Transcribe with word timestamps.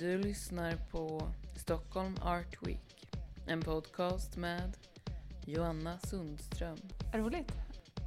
Du 0.00 0.18
lyssnar 0.18 0.76
på 0.90 1.28
Stockholm 1.56 2.14
Art 2.22 2.66
Week. 2.66 3.06
En 3.46 3.60
podcast 3.60 4.36
med 4.36 4.76
Joanna 5.46 5.98
Sundström. 5.98 6.76
Roligt. 7.14 7.52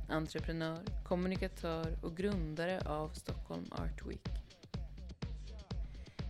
Entreprenör, 0.10 0.80
kommunikatör 1.04 1.98
och 2.04 2.18
grundare 2.18 2.80
av 2.86 3.10
Stockholm 3.10 3.66
Art 3.72 4.06
Week. 4.06 4.28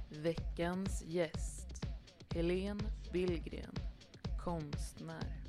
Veckans 0.10 1.04
gäst, 1.06 1.86
Helene 2.34 2.84
Billgren, 3.14 3.76
konstnär. 4.44 5.44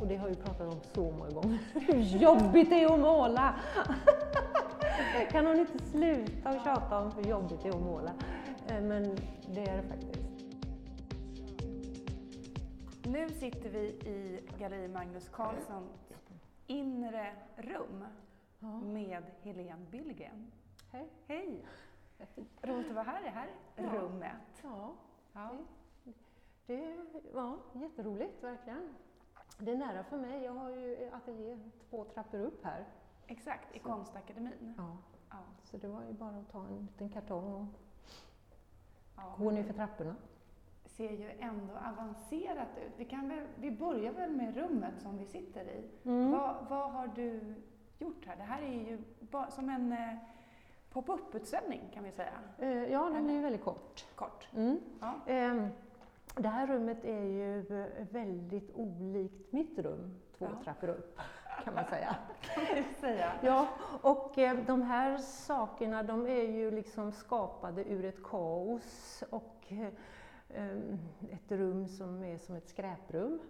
Och 0.00 0.06
det 0.06 0.16
har 0.16 0.28
vi 0.28 0.34
pratat 0.34 0.74
om 0.74 0.80
så 0.94 1.10
många 1.10 1.30
gånger. 1.30 1.58
Hur 1.74 2.18
jobbigt 2.18 2.70
det 2.70 2.82
är 2.82 2.94
att 2.94 3.00
måla! 3.00 3.54
Kan 5.30 5.46
hon 5.46 5.58
inte 5.58 5.84
sluta 5.84 6.48
att 6.48 6.64
tjata 6.64 6.98
om 6.98 7.12
hur 7.16 7.30
jobbigt 7.30 7.62
det 7.62 7.68
är 7.68 7.72
att 7.72 7.82
måla? 7.82 8.12
Men 8.82 9.16
det 9.54 9.60
är 9.68 9.76
det 9.76 9.88
faktiskt. 9.88 10.20
Nu 13.06 13.28
sitter 13.28 13.70
vi 13.70 13.78
i 13.88 14.48
Galleri 14.58 14.88
Magnus 14.88 15.28
Carlssons 15.28 16.12
inre 16.66 17.34
rum 17.56 18.04
med 18.92 19.22
Helene 19.42 19.86
Billgren. 19.90 20.52
Hej. 20.92 21.08
Hej! 21.26 21.66
Roligt 22.62 22.88
att 22.88 22.94
vara 22.94 23.04
här 23.04 23.20
i 23.20 23.24
det 23.24 23.30
här 23.30 23.48
Ja. 23.76 23.82
rummet. 24.00 24.32
Ja, 24.62 24.94
Ja. 25.32 25.50
det 26.66 26.96
var 27.32 27.58
jätteroligt 27.72 28.42
verkligen. 28.44 28.94
Det 29.58 29.70
är 29.72 29.76
nära 29.76 30.04
för 30.04 30.16
mig. 30.16 30.42
Jag 30.44 30.52
har 30.52 30.70
ju 30.70 31.10
ateljé 31.12 31.58
två 31.90 32.04
trappor 32.04 32.40
upp 32.40 32.64
här. 32.64 32.84
Exakt, 33.26 33.76
i 33.76 33.78
Så. 33.78 33.84
Konstakademin. 33.88 34.74
Ja. 34.76 34.96
Ja. 35.30 35.36
Så 35.62 35.76
det 35.76 35.88
var 35.88 36.02
ju 36.04 36.12
bara 36.12 36.36
att 36.36 36.48
ta 36.52 36.66
en 36.66 36.76
liten 36.76 37.08
kartong 37.08 37.54
och 37.54 37.66
Ja. 39.16 39.34
gå 39.38 39.50
ner 39.50 39.62
för 39.62 39.72
trapporna. 39.74 40.14
ser 40.84 41.10
ju 41.10 41.30
ändå 41.38 41.74
avancerat 41.74 42.68
ut. 42.86 42.92
Vi, 42.96 43.04
kan 43.04 43.28
väl, 43.28 43.46
vi 43.56 43.70
börjar 43.70 44.12
väl 44.12 44.30
med 44.30 44.56
rummet 44.56 44.94
som 45.02 45.18
vi 45.18 45.26
sitter 45.26 45.64
i. 45.64 45.84
Mm. 46.04 46.30
Vad, 46.32 46.56
vad 46.68 46.90
har 46.92 47.06
du 47.14 47.54
gjort 47.98 48.26
här? 48.26 48.36
Det 48.36 48.42
här 48.42 48.62
är 48.62 48.72
ju 48.72 48.98
ba, 49.20 49.50
som 49.50 49.68
en 49.68 49.92
eh, 49.92 50.14
pop-up-utställning 50.92 51.80
kan 51.94 52.04
vi 52.04 52.12
säga. 52.12 52.32
Eh, 52.58 52.68
Ja, 52.92 53.10
den 53.10 53.30
är 53.30 53.34
ju 53.34 53.40
väldigt 53.40 53.64
kort. 53.64 54.06
Kort. 54.14 54.48
Mm. 54.54 54.80
Ja. 55.00 55.14
Ehm, 55.26 55.68
Det 56.34 56.48
här 56.48 56.66
rummet 56.66 57.04
är 57.04 57.22
ju 57.24 57.58
eh, 57.82 58.06
väldigt 58.10 58.70
olikt 58.74 59.52
mitt 59.52 59.78
rum, 59.78 60.14
två 60.38 60.44
Ja. 60.44 60.62
trappor 60.64 60.88
upp 60.88 61.18
kan 61.64 61.74
man 61.74 61.84
säga. 61.84 62.16
Kan 62.54 62.84
säga. 63.00 63.32
Ja, 63.42 63.68
och 64.02 64.38
eh, 64.38 64.56
de 64.66 64.82
här 64.82 65.18
sakerna 65.18 66.02
de 66.02 66.26
är 66.26 66.42
ju 66.50 66.70
liksom 66.70 67.12
skapade 67.12 67.84
ur 67.84 68.04
ett 68.04 68.22
kaos 68.24 69.22
och 69.30 69.64
eh, 69.68 69.88
em, 70.60 70.98
ett 71.30 71.52
rum 71.52 71.88
som 71.88 72.24
är 72.24 72.38
som 72.38 72.54
ett 72.56 72.68
skräprum. 72.68 73.40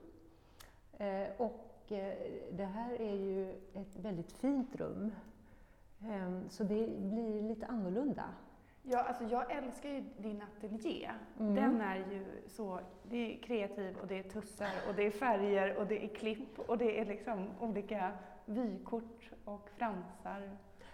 Eh, 0.99 1.29
Och 1.39 1.93
eh, 1.93 2.15
det 2.53 2.65
här 2.65 2.93
är 3.01 3.15
ju 3.15 3.51
ett 3.75 3.97
väldigt 3.97 4.33
fint 4.33 4.77
rum. 4.77 5.13
Em, 6.05 6.49
Så 6.49 6.63
det 6.65 6.89
blir 6.99 7.43
lite 7.43 7.67
annorlunda. 7.67 8.25
Ja, 8.89 9.03
alltså 9.03 9.25
jag 9.25 9.51
älskar 9.51 9.89
ju 9.89 10.05
din 10.19 10.43
ateljé. 10.43 11.11
Mm. 11.41 11.55
Den 11.55 11.81
är 11.81 11.97
ju 11.97 12.27
så, 12.47 12.81
det 13.03 13.17
är 13.35 13.43
kreativ 13.43 13.97
och 14.01 14.07
det 14.07 14.19
är 14.19 14.23
tussar 14.23 14.71
och 14.89 14.95
det 14.95 15.07
är 15.07 15.11
färger 15.11 15.77
och 15.77 15.87
det 15.87 16.05
är 16.05 16.09
klipp 16.09 16.59
och 16.59 16.79
det 16.79 17.01
är 17.01 17.05
liksom 17.05 17.49
olika 17.61 18.13
vykort 18.45 19.31
och 19.45 19.71
fransar. 19.77 20.51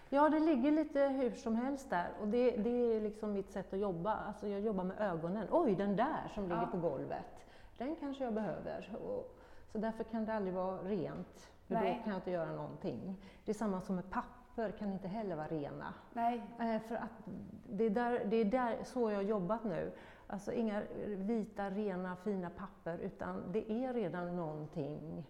Ja, 0.09 0.29
det 0.29 0.41
ligger 0.41 0.71
lite 0.71 1.01
hur 1.01 1.31
som 1.31 1.57
helst 1.57 1.91
där 1.91 2.09
och 2.21 2.29
det, 2.29 2.51
det 2.51 2.71
är 2.97 3.01
liksom 3.01 3.33
mitt 3.33 3.51
sätt 3.51 3.73
att 3.73 3.79
jobba. 3.81 4.15
Alltså 4.15 4.49
jag 4.49 4.61
jobbar 4.61 4.85
med 4.85 5.01
ögonen. 5.01 5.47
Oj, 5.51 5.75
den 5.75 5.97
där 5.97 6.31
som 6.35 6.43
ligger 6.45 6.63
Ja. 6.63 6.67
på 6.67 6.77
golvet, 6.79 7.47
den 7.79 7.97
kanske 7.97 8.25
jag 8.25 8.35
behöver. 8.35 8.97
Och, 9.05 9.39
så 9.73 9.79
därför 9.79 10.05
kan 10.05 10.25
det 10.25 10.35
aldrig 10.35 10.55
vara 10.55 10.79
rent, 10.83 11.51
för 11.67 11.75
Nej. 11.75 11.95
då 11.97 12.03
kan 12.03 12.13
jag 12.13 12.19
inte 12.19 12.31
göra 12.31 12.53
någonting. 12.53 13.17
Det 13.45 13.53
är 13.53 13.55
samma 13.55 13.81
som 13.81 13.97
med 13.97 14.11
papper, 14.11 14.42
kan 14.79 14.93
inte 14.93 15.09
heller 15.09 15.37
vara 15.37 15.47
rena. 15.47 15.95
Nej, 16.13 16.43
Eh, 16.61 16.81
för 16.89 16.95
att 16.95 17.29
det 17.71 17.85
är, 17.85 17.91
där, 17.91 18.25
det 18.25 18.37
är 18.37 18.45
där, 18.45 18.77
så 18.85 19.11
jag 19.11 19.17
har 19.17 19.23
jobbat 19.23 19.65
nu. 19.65 19.93
Alltså 20.27 20.53
inga 20.53 20.83
vita, 21.07 21.71
rena, 21.71 22.17
fina 22.17 22.51
papper, 22.51 22.99
utan 22.99 23.43
det 23.53 23.73
är 23.73 23.95
redan 23.95 24.37
någonting. 24.37 25.27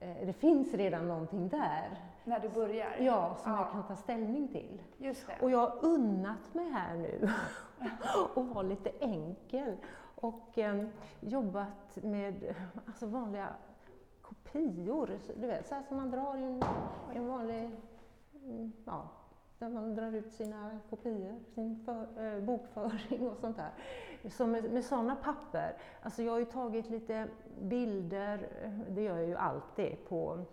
Eh, 0.00 0.26
det 0.26 0.32
finns 0.32 0.74
redan 0.74 1.08
någonting 1.08 1.48
där, 1.48 1.98
när 2.24 2.40
du 2.40 2.48
börjar. 2.48 2.96
ja, 3.00 3.36
som 3.42 3.52
Ja. 3.52 3.58
jag 3.58 3.70
kan 3.72 3.86
ta 3.86 3.96
ställning 3.96 4.48
till. 4.48 4.82
Just 4.98 5.26
det. 5.26 5.36
Och 5.44 5.50
jag 5.50 5.58
har 5.58 5.78
unnat 5.84 6.54
mig 6.54 6.68
här 6.70 6.94
nu 6.96 7.28
och 8.34 8.46
vara 8.48 8.62
lite 8.62 8.90
enkel 9.00 9.76
och 10.14 10.58
eh, 10.58 10.84
jobbat 11.20 11.96
med 12.02 12.54
alltså 12.86 13.06
vanliga 13.06 13.48
kopior, 14.22 15.10
du 15.40 15.46
vet, 15.46 15.66
så 15.68 15.74
här 15.74 15.82
som 15.82 15.96
man 15.96 16.10
drar 16.10 16.36
i 16.36 16.42
en, 16.42 16.62
en 17.14 17.26
vanlig, 17.28 17.70
ja, 18.84 19.08
där 19.58 19.68
man 19.68 19.94
drar 19.94 20.12
ut 20.12 20.32
sina 20.32 20.78
kopior, 20.90 21.40
sin 21.54 21.84
för, 21.84 22.06
eh, 22.24 22.40
bokföring 22.40 23.28
och 23.28 23.36
sånt 23.36 23.56
där. 23.56 23.70
Så 24.30 24.46
med, 24.46 24.72
med 24.72 24.84
sådana 24.84 25.16
papper, 25.16 25.76
alltså 26.02 26.22
jag 26.22 26.32
har 26.32 26.38
ju 26.38 26.44
tagit 26.44 26.90
lite 26.90 27.28
bilder, 27.60 28.48
det 28.88 29.02
gör 29.02 29.16
jag 29.16 29.28
ju 29.28 29.36
alltid 29.36 30.08
på 30.08 30.44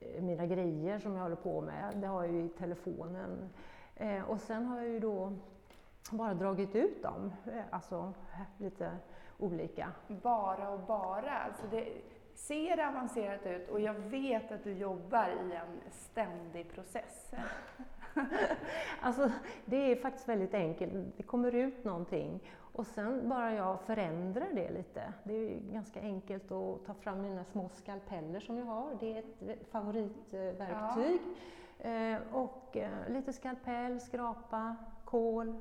eh, 0.00 0.22
mina 0.22 0.46
grejer 0.46 0.98
som 0.98 1.14
jag 1.16 1.22
håller 1.22 1.36
på 1.36 1.60
med, 1.60 1.96
det 1.96 2.06
har 2.06 2.24
jag 2.24 2.32
ju 2.32 2.44
i 2.44 2.48
telefonen. 2.48 3.50
Eh, 3.96 4.30
och 4.30 4.40
sen 4.40 4.66
har 4.66 4.76
jag 4.76 4.88
ju 4.88 5.00
då 5.00 5.32
bara 6.10 6.34
dragit 6.34 6.74
ut 6.74 7.02
dem, 7.02 7.32
eh, 7.46 7.62
alltså 7.70 8.12
lite 8.58 8.90
olika. 9.38 9.92
Bara 10.08 10.70
och 10.70 10.80
bara. 10.80 11.38
Alltså 11.38 11.66
det 11.70 11.88
ser 12.36 12.88
avancerat 12.88 13.46
ut 13.46 13.68
och 13.68 13.80
jag 13.80 13.94
vet 13.94 14.52
att 14.52 14.64
du 14.64 14.72
jobbar 14.72 15.28
i 15.28 15.54
en 15.54 15.90
ständig 15.90 16.72
process. 16.72 17.34
Alltså 19.00 19.30
det 19.64 19.76
är 19.76 19.96
faktiskt 19.96 20.28
väldigt 20.28 20.54
enkelt, 20.54 20.92
det 21.16 21.22
kommer 21.22 21.54
ut 21.54 21.84
någonting 21.84 22.40
och 22.72 22.86
sen 22.86 23.28
bara 23.28 23.54
jag 23.54 23.80
förändrar 23.80 24.46
det 24.54 24.70
lite. 24.70 25.12
Det 25.24 25.34
är 25.34 25.60
ganska 25.72 26.00
enkelt 26.00 26.52
att 26.52 26.86
ta 26.86 26.94
fram 26.94 27.22
mina 27.22 27.44
små 27.44 27.68
skalpeller 27.68 28.40
som 28.40 28.58
jag 28.58 28.64
har, 28.64 28.96
det 29.00 29.12
är 29.12 29.18
ett 29.18 29.68
favoritverktyg. 29.70 31.20
Eh, 31.78 32.18
och 32.32 32.76
eh, 32.76 33.08
lite 33.08 33.32
skalpell, 33.32 34.00
skrapa, 34.00 34.76
kol, 35.04 35.54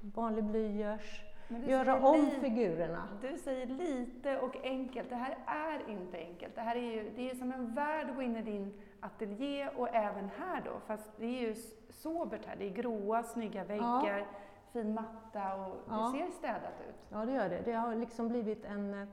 vanlig 0.00 0.44
blyerts. 0.44 1.33
Göra 1.48 2.08
om 2.08 2.30
figurerna. 2.40 3.08
Du 3.20 3.38
säger 3.38 3.66
lite 3.66 4.38
och 4.40 4.56
enkelt. 4.62 5.08
Det 5.10 5.16
här 5.16 5.38
är 5.46 5.90
inte 5.90 6.18
enkelt. 6.18 6.54
Det 6.54 6.60
här 6.60 6.76
är 6.76 6.80
ju 6.92 7.10
det 7.16 7.30
är 7.30 7.34
som 7.34 7.52
en 7.52 7.74
värld 7.74 8.10
att 8.10 8.16
gå 8.16 8.22
in 8.22 8.36
i 8.36 8.42
din 8.42 8.80
ateljé 9.00 9.68
och 9.68 9.88
även 9.94 10.28
här 10.38 10.62
då. 10.64 10.70
Fast 10.86 11.10
det 11.16 11.26
är 11.26 11.40
ju 11.40 11.54
sobert 11.90 12.46
här. 12.46 12.56
Det 12.56 12.64
är 12.64 12.70
gråa, 12.70 13.22
snygga 13.22 13.64
väggar, 13.64 14.26
fin 14.72 14.94
matta 14.94 15.54
och 15.54 15.76
Ja. 15.88 16.12
det 16.14 16.18
ser 16.18 16.30
städat 16.30 16.80
ut. 16.88 16.94
Ja, 17.08 17.24
det 17.24 17.32
gör 17.32 17.48
det. 17.48 17.62
Det 17.64 17.72
har 17.72 17.94
liksom 17.94 18.28
blivit 18.28 18.64
en, 18.64 19.06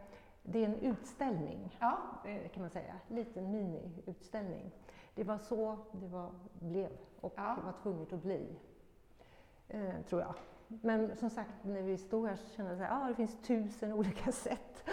det 0.43 0.59
är 0.59 0.65
en 0.65 0.75
utställning. 0.75 1.77
Ja, 1.79 1.97
eh, 2.25 2.49
kan 2.49 2.61
man 2.61 2.69
säga. 2.69 2.93
Liten 3.07 3.51
mini-utställning. 3.51 4.71
Det 5.15 5.23
var 5.23 5.37
så 5.37 5.77
det 5.91 6.07
var, 6.07 6.29
blev 6.59 6.89
och 7.21 7.33
Ja. 7.37 7.55
det 7.59 7.65
var 7.65 7.73
tvunget 7.83 8.13
att 8.13 8.21
bli, 8.23 8.55
eh, 9.67 10.01
tror 10.09 10.21
jag. 10.21 10.33
Men 10.81 11.15
som 11.15 11.29
sagt, 11.29 11.63
när 11.63 11.81
vi 11.81 11.97
stod 11.97 12.27
här 12.27 12.35
så 12.35 12.49
kände 12.49 12.71
jag 12.75 12.81
att 12.83 13.03
ah, 13.03 13.07
det 13.07 13.15
finns 13.15 13.41
tusen 13.41 13.93
olika 13.99 14.31
sätt 14.31 14.83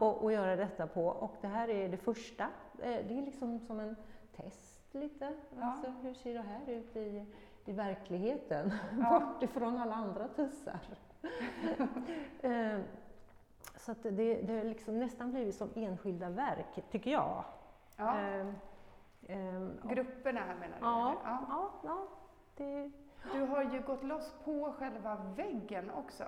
att, 0.00 0.24
att 0.24 0.32
göra 0.32 0.56
detta 0.56 0.86
på. 0.86 1.06
Och 1.06 1.34
det 1.40 1.46
här 1.48 1.68
är 1.68 1.88
det 1.88 1.96
första. 1.96 2.44
Eh, 2.78 3.06
Det 3.08 3.18
är 3.18 3.22
liksom 3.24 3.58
som 3.60 3.80
en 3.80 3.96
test 4.36 4.94
lite. 4.94 5.32
Ja. 5.58 5.64
Alltså, 5.64 5.90
hur 6.02 6.14
ser 6.14 6.34
det 6.34 6.42
här 6.42 6.70
ut 6.74 6.96
i, 6.96 7.26
i 7.64 7.72
verkligheten? 7.72 8.72
Ja. 9.00 9.20
Bort 9.32 9.42
ifrån 9.42 9.78
alla 9.78 9.94
andra 9.94 10.28
tussar. 10.28 10.78
Eh, 12.40 12.78
så 13.76 13.92
att 13.92 14.02
det, 14.02 14.10
det 14.42 14.56
har 14.58 14.64
liksom 14.64 14.98
nästan 14.98 15.30
blivit 15.32 15.54
som 15.54 15.68
enskilda 15.74 16.28
verk, 16.30 16.84
tycker 16.90 17.10
jag. 17.10 17.44
ja. 17.96 18.16
Ja. 18.16 18.48
Grupperna 19.84 20.40
här 20.40 20.54
menar 20.54 20.76
du? 20.80 20.84
Ja, 20.86 21.14
ja. 21.24 21.38
ja, 21.48 21.70
ja, 21.84 22.08
det 22.56 22.90
Du 23.32 23.40
har 23.40 23.62
ju 23.62 23.80
gått 23.80 24.02
loss 24.04 24.34
på 24.44 24.72
själva 24.78 25.16
väggen 25.36 25.90
också. 25.90 26.24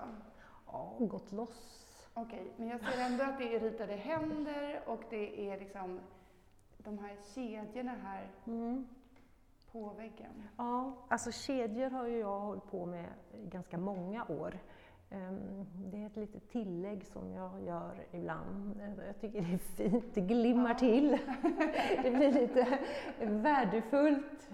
ja, 0.66 0.96
gått 0.98 1.32
loss. 1.32 1.80
Okej, 2.14 2.52
men 2.56 2.68
jag 2.68 2.80
ser 2.80 3.00
ändå 3.04 3.24
att 3.24 3.38
det 3.38 3.54
är 3.56 3.60
ritade 3.60 3.92
händer 3.94 4.80
och 4.86 5.00
det 5.10 5.50
är 5.50 5.58
liksom 5.58 6.00
de 6.78 6.98
här 6.98 7.16
kedjorna 7.34 7.94
här 7.94 8.28
Mm. 8.46 8.86
på 9.72 9.88
väggen. 9.90 10.48
Ja, 10.56 10.92
alltså 11.08 11.32
kedjor 11.32 11.90
har 11.90 12.06
ju 12.06 12.18
jag 12.18 12.40
hållit 12.40 12.70
på 12.70 12.86
med 12.86 13.06
i 13.32 13.46
ganska 13.46 13.78
många 13.78 14.24
år. 14.24 14.58
Ehm, 15.14 15.66
Det 15.90 16.02
är 16.02 16.06
ett 16.06 16.16
litet 16.16 16.48
tillägg 16.48 17.04
som 17.04 17.32
jag 17.32 17.62
gör 17.66 18.06
ibland. 18.12 18.80
Jag 19.06 19.20
tycker 19.20 19.40
det 19.40 19.54
är 19.54 19.58
fint, 19.58 20.04
det 20.14 20.20
glimmar 20.20 20.74
till. 20.74 21.18
Det 22.02 22.10
blir 22.10 22.32
lite 22.32 22.78
värdefullt. 23.20 24.48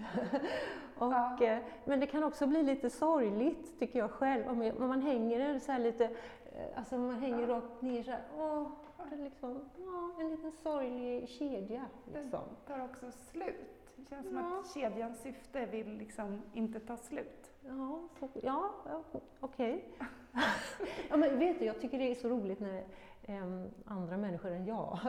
Och, 0.97 1.41
eh, 1.41 1.59
Men 1.85 1.99
det 1.99 2.07
kan 2.07 2.23
också 2.23 2.47
bli 2.47 2.63
lite 2.63 2.89
sorgligt, 2.89 3.79
tycker 3.79 3.99
jag 3.99 4.11
själv. 4.11 4.47
Om 4.49 4.87
man 4.87 5.01
hänger 5.01 5.39
den 5.39 5.59
så 5.59 5.77
lite, 5.77 6.05
eh, 6.05 6.77
alltså 6.77 6.97
man 6.97 7.19
hänger 7.19 7.47
rakt 7.47 7.81
ner 7.81 8.03
så 8.03 8.11
här, 8.11 8.21
åh, 8.37 8.67
det 9.09 9.15
är 9.15 9.19
liksom, 9.23 9.69
ja, 9.77 10.11
en 10.19 10.29
liten 10.29 10.51
sorglig 10.51 11.29
kedja. 11.29 11.85
Liksom. 12.13 12.39
tar 12.67 12.83
också 12.85 13.11
slut. 13.11 13.93
Det 13.95 14.09
känns 14.09 14.27
som 14.27 14.37
Ja. 14.37 14.59
att 14.59 14.73
kedjans 14.73 15.21
syfte 15.21 15.65
vill 15.65 15.97
liksom 15.97 16.41
inte 16.53 16.79
ta 16.79 16.97
slut. 16.97 17.50
Ja, 17.65 17.99
så, 18.19 18.27
ja, 18.43 18.69
ja 18.85 19.03
okej. 19.39 19.85
ja, 21.09 21.17
men 21.17 21.39
vet 21.39 21.59
du, 21.59 21.65
jag 21.65 21.81
tycker 21.81 21.99
det 21.99 22.11
är 22.11 22.15
så 22.15 22.29
roligt 22.29 22.59
när 22.59 22.83
em, 23.23 23.69
andra 23.85 24.17
människor 24.17 24.51
än 24.51 24.65
jag 24.65 24.99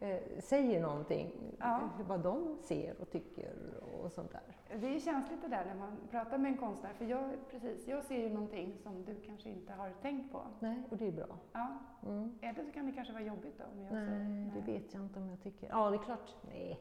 eh, 0.00 0.20
säger 0.38 0.80
någonting, 0.80 1.30
Ja. 1.58 1.80
vad 2.08 2.20
de 2.20 2.56
ser 2.62 3.00
och 3.00 3.10
tycker 3.10 3.52
och 4.02 4.12
sånt 4.12 4.32
där. 4.32 4.78
Det 4.80 4.94
är 4.94 5.00
känsligt 5.00 5.42
det 5.42 5.48
där 5.48 5.64
när 5.64 5.74
man 5.74 5.96
pratar 6.10 6.38
med 6.38 6.52
en 6.52 6.58
konstnär, 6.58 6.92
för 6.92 7.04
jag, 7.04 7.30
precis, 7.50 7.88
jag 7.88 8.04
ser 8.04 8.18
ju 8.18 8.28
någonting 8.28 8.78
som 8.82 9.04
du 9.04 9.20
kanske 9.20 9.48
inte 9.48 9.72
har 9.72 9.90
tänkt 10.02 10.32
på. 10.32 10.42
Nej, 10.60 10.82
och 10.90 10.96
det 10.96 11.06
är 11.06 11.12
bra. 11.12 11.26
Ja. 11.52 11.78
Mm. 12.06 12.38
Det 12.40 12.64
så 12.66 12.72
kan 12.72 12.86
det 12.86 12.92
kanske 12.92 13.12
vara 13.12 13.24
jobbigt 13.24 13.58
då? 13.58 13.64
Om 13.64 13.84
jag 13.84 13.92
Nej, 13.94 14.06
säger, 14.08 14.52
det 14.54 14.72
vet 14.72 14.94
jag 14.94 15.02
inte 15.02 15.18
om 15.18 15.28
jag 15.28 15.40
tycker. 15.42 15.68
Ja, 15.68 15.90
det 15.90 15.96
är 15.96 16.02
klart. 16.02 16.34
Nej. 16.48 16.80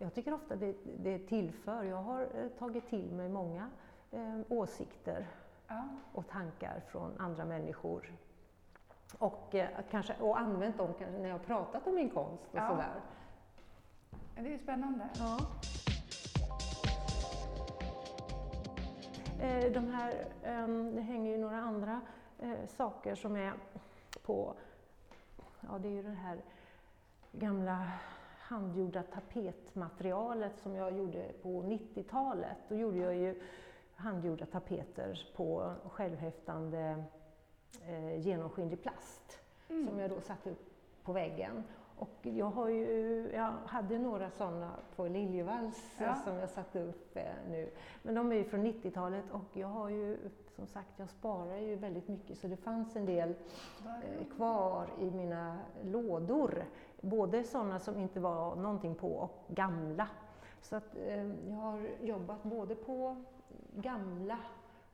Jag 0.00 0.14
tycker 0.14 0.34
ofta 0.34 0.56
det, 0.56 0.76
det 0.98 1.18
tillför. 1.18 1.82
Jag 1.84 2.02
har 2.02 2.20
eh, 2.22 2.48
tagit 2.58 2.86
till 2.86 3.12
mig 3.12 3.28
många 3.28 3.70
eh, 4.10 4.40
åsikter 4.48 5.26
Ja. 5.68 5.84
och 6.12 6.28
tankar 6.28 6.80
från 6.86 7.20
andra 7.20 7.44
människor. 7.44 8.12
Och, 9.18 9.54
eh, 9.54 9.68
kanske, 9.90 10.14
och 10.20 10.38
använt 10.40 10.78
dem 10.78 10.94
kanske 10.98 11.18
när 11.18 11.28
jag 11.28 11.46
pratat 11.46 11.86
om 11.86 11.94
min 11.94 12.10
konst 12.10 12.42
och 12.52 12.58
Ja. 12.58 12.68
sådär. 12.68 13.00
Det 14.34 14.54
är 14.54 14.58
spännande. 14.58 15.08
Ja. 15.18 15.38
Eh, 19.40 19.72
De 19.72 19.88
här, 19.88 20.26
ehm, 20.44 20.94
det 20.94 21.00
hänger 21.00 21.30
ju 21.32 21.38
några 21.38 21.58
andra 21.60 22.00
eh, 22.38 22.66
saker 22.68 23.14
som 23.14 23.36
är 23.36 23.52
på, 24.26 24.54
ja 25.60 25.78
det 25.78 25.88
är 25.88 25.92
ju 25.92 26.02
det 26.02 26.10
här 26.10 26.38
gamla 27.32 27.90
handgjorda 28.38 29.02
tapetmaterialet 29.02 30.58
som 30.58 30.74
jag 30.74 30.92
gjorde 30.98 31.32
på 31.42 31.62
90-talet. 31.62 32.56
Då 32.68 32.74
gjorde 32.74 32.96
jag 32.98 33.14
ju 33.14 33.42
handgjorda 33.98 34.46
tapeter 34.46 35.28
på 35.36 35.72
självhäftande 35.90 37.04
eh, 37.88 38.20
genomskinlig 38.20 38.82
plast 38.82 39.38
Mm. 39.70 39.88
som 39.88 39.98
jag 39.98 40.10
då 40.10 40.20
satte 40.20 40.50
upp 40.50 40.70
på 41.04 41.12
väggen. 41.12 41.64
Och 41.98 42.16
jag, 42.22 42.46
har 42.46 42.68
ju, 42.68 43.30
jag 43.34 43.52
hade 43.66 43.98
några 43.98 44.30
sådana 44.30 44.70
på 44.96 45.06
Liljevalchs 45.08 45.96
Ja. 45.98 46.14
som 46.14 46.36
jag 46.36 46.50
satte 46.50 46.80
upp 46.82 47.16
eh, 47.16 47.22
nu. 47.50 47.70
Men 48.02 48.14
de 48.14 48.32
är 48.32 48.36
ju 48.36 48.44
från 48.44 48.66
90-talet 48.66 49.24
och 49.30 49.56
jag 49.56 49.68
har 49.68 49.88
ju, 49.88 50.18
som 50.56 50.66
sagt, 50.66 50.88
jag 50.96 51.08
sparar 51.10 51.56
ju 51.56 51.76
väldigt 51.76 52.08
mycket 52.08 52.38
så 52.38 52.46
det 52.46 52.56
fanns 52.56 52.96
en 52.96 53.06
del 53.06 53.28
eh, 53.30 54.26
kvar 54.36 54.86
i 55.00 55.10
mina 55.10 55.58
lådor. 55.82 56.64
Både 57.00 57.44
sådana 57.44 57.78
som 57.78 57.98
inte 57.98 58.20
var 58.20 58.56
någonting 58.56 58.94
på 58.94 59.08
och 59.12 59.44
gamla. 59.48 60.08
Så 60.62 60.76
att, 60.76 60.96
eh, 60.96 61.26
jag 61.48 61.56
har 61.56 61.80
jobbat 62.02 62.42
både 62.42 62.74
på 62.74 63.16
gamla 63.76 64.38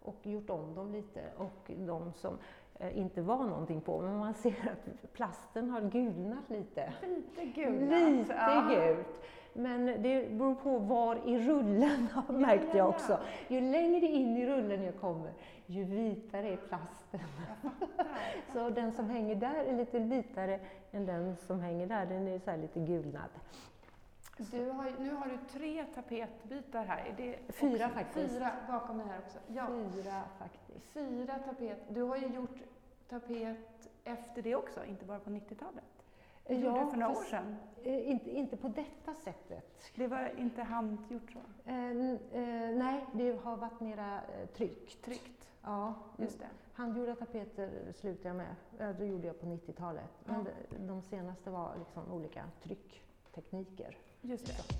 och 0.03 0.27
gjort 0.27 0.51
om 0.51 0.75
dem 0.75 0.93
lite 0.93 1.21
och 1.37 1.71
de 1.77 2.13
som 2.13 2.39
eh, 2.79 2.99
inte 2.99 3.23
var 3.23 3.45
någonting 3.45 3.81
på. 3.81 4.01
Men 4.01 4.19
man 4.19 4.35
ser 4.35 4.73
att 4.73 5.13
plasten 5.13 5.71
har 5.71 5.81
gulnat 5.81 6.51
lite. 6.51 6.93
Lite 7.03 7.45
gult. 7.45 7.81
Lite 7.81 8.33
ja. 8.33 8.69
gult. 8.71 9.21
Men 9.53 9.87
det 9.87 10.31
beror 10.31 10.55
på 10.55 10.79
var 10.79 11.29
i 11.29 11.49
rullen 11.49 12.09
märkte 12.29 12.67
ja, 12.67 12.77
jag 12.77 12.87
ja. 12.87 12.89
också. 12.89 13.19
Ju 13.49 13.61
längre 13.61 14.07
in 14.07 14.37
i 14.37 14.47
rullen 14.47 14.83
jag 14.83 15.01
kommer, 15.01 15.33
ju 15.67 15.85
vitare 15.85 16.49
är 16.49 16.57
plasten. 16.57 17.21
Så 18.53 18.71
den 18.71 18.93
som 18.93 19.11
hänger 19.11 19.35
där 19.35 19.65
är 19.65 19.77
lite 19.77 19.99
vitare 19.99 20.61
än 20.93 21.07
den 21.07 21.37
som 21.37 21.61
hänger 21.61 21.87
där. 21.87 22.07
Den 22.07 22.29
är 22.29 22.39
så 22.39 22.57
lite 22.57 22.81
gulnad. 22.81 23.31
Du 24.39 24.71
har, 24.71 24.91
nu 24.99 25.11
har 25.15 25.27
du 25.27 25.39
tre 25.59 25.85
tapetbitar 25.95 26.85
här. 26.85 27.39
Fyra 27.53 27.87
också, 27.87 27.99
faktiskt. 27.99 28.33
Fyra 28.35 28.53
bakom 28.69 28.97
mig 28.97 29.07
här 29.07 29.19
också. 29.19 29.39
Ja, 29.49 29.67
Fyra 29.67 30.23
faktiskt. 30.39 30.87
fyra 30.93 31.39
tapet. 31.39 31.79
Du 31.89 32.03
har 32.03 32.17
ju 32.17 32.27
gjort 32.27 32.57
tapet 33.09 33.89
efter 34.05 34.43
det 34.43 34.55
också, 34.55 34.85
inte 34.85 35.05
bara 35.05 35.19
på 35.19 35.31
90-talet. 35.31 35.85
Det 36.47 36.55
gjorde 36.55 36.81
du 36.81 36.87
för 36.91 36.97
några 36.97 37.11
år 37.11 37.15
fast, 37.15 37.29
sedan. 37.31 37.57
eh, 37.85 38.11
inte, 38.11 38.31
inte 38.31 38.57
på 38.57 38.69
detta 38.69 39.15
sättet. 39.15 39.93
Det 39.95 40.07
var 40.07 40.33
inte 40.39 40.63
handgjort 40.63 41.33
så. 41.33 41.71
Eh, 41.71 41.91
eh, 41.91 42.77
nej, 42.77 43.07
det 43.13 43.45
har 43.45 43.57
varit 43.57 43.81
mera 43.81 44.15
eh, 44.23 44.47
tryckt. 44.47 45.05
Tryckt. 45.05 45.49
Ja, 45.63 45.95
Just 46.19 46.39
det. 46.39 46.47
Handgjorda 46.75 47.15
tapeter 47.15 47.93
slutade 47.95 48.29
jag 48.29 48.37
med. 48.37 48.97
Det 48.99 49.07
gjorde 49.07 49.27
jag 49.27 49.41
på 49.41 49.47
90-talet. 49.47 50.11
Men 50.25 50.47
Ja. 50.47 50.51
de, 50.71 50.87
de 50.87 51.03
senaste 51.03 51.51
var 51.51 51.75
liksom 51.79 52.13
olika 52.13 52.45
trycktekniker. 52.63 53.97
Just 54.27 54.47
det. 54.47 54.75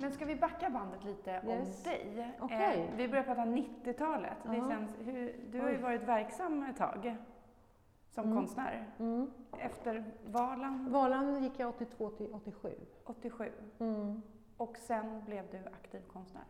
Men 0.00 0.12
ska 0.12 0.24
vi 0.24 0.36
backa 0.36 0.70
bandet 0.70 1.04
lite 1.04 1.30
Yes. 1.30 1.44
om 1.78 1.84
dig? 1.84 2.32
Okej. 2.40 2.80
Eh, 2.90 2.96
vi 2.96 3.08
börjar 3.08 3.24
prata 3.24 3.44
90-talet. 3.44 4.32
Det 4.42 4.56
Ja. 4.56 4.68
känns, 4.70 4.90
hur, 5.04 5.36
du 5.52 5.60
har 5.60 5.70
ju 5.70 5.76
varit 5.78 6.02
verksam 6.02 6.62
ett 6.62 6.76
tag 6.76 7.16
som 8.10 8.24
Mm. 8.24 8.36
konstnär. 8.36 8.84
Mm. 8.98 9.30
Efter 9.58 10.04
Valand 10.26 10.88
Valand 10.88 11.42
gick 11.42 11.58
jag 11.60 11.68
82 11.68 12.10
till 12.10 12.32
87. 12.32 12.74
87 13.04 13.52
Mm. 13.78 14.22
och 14.56 14.76
sen 14.78 15.24
blev 15.24 15.44
du 15.50 15.58
aktiv 15.58 16.00
konstnär. 16.12 16.44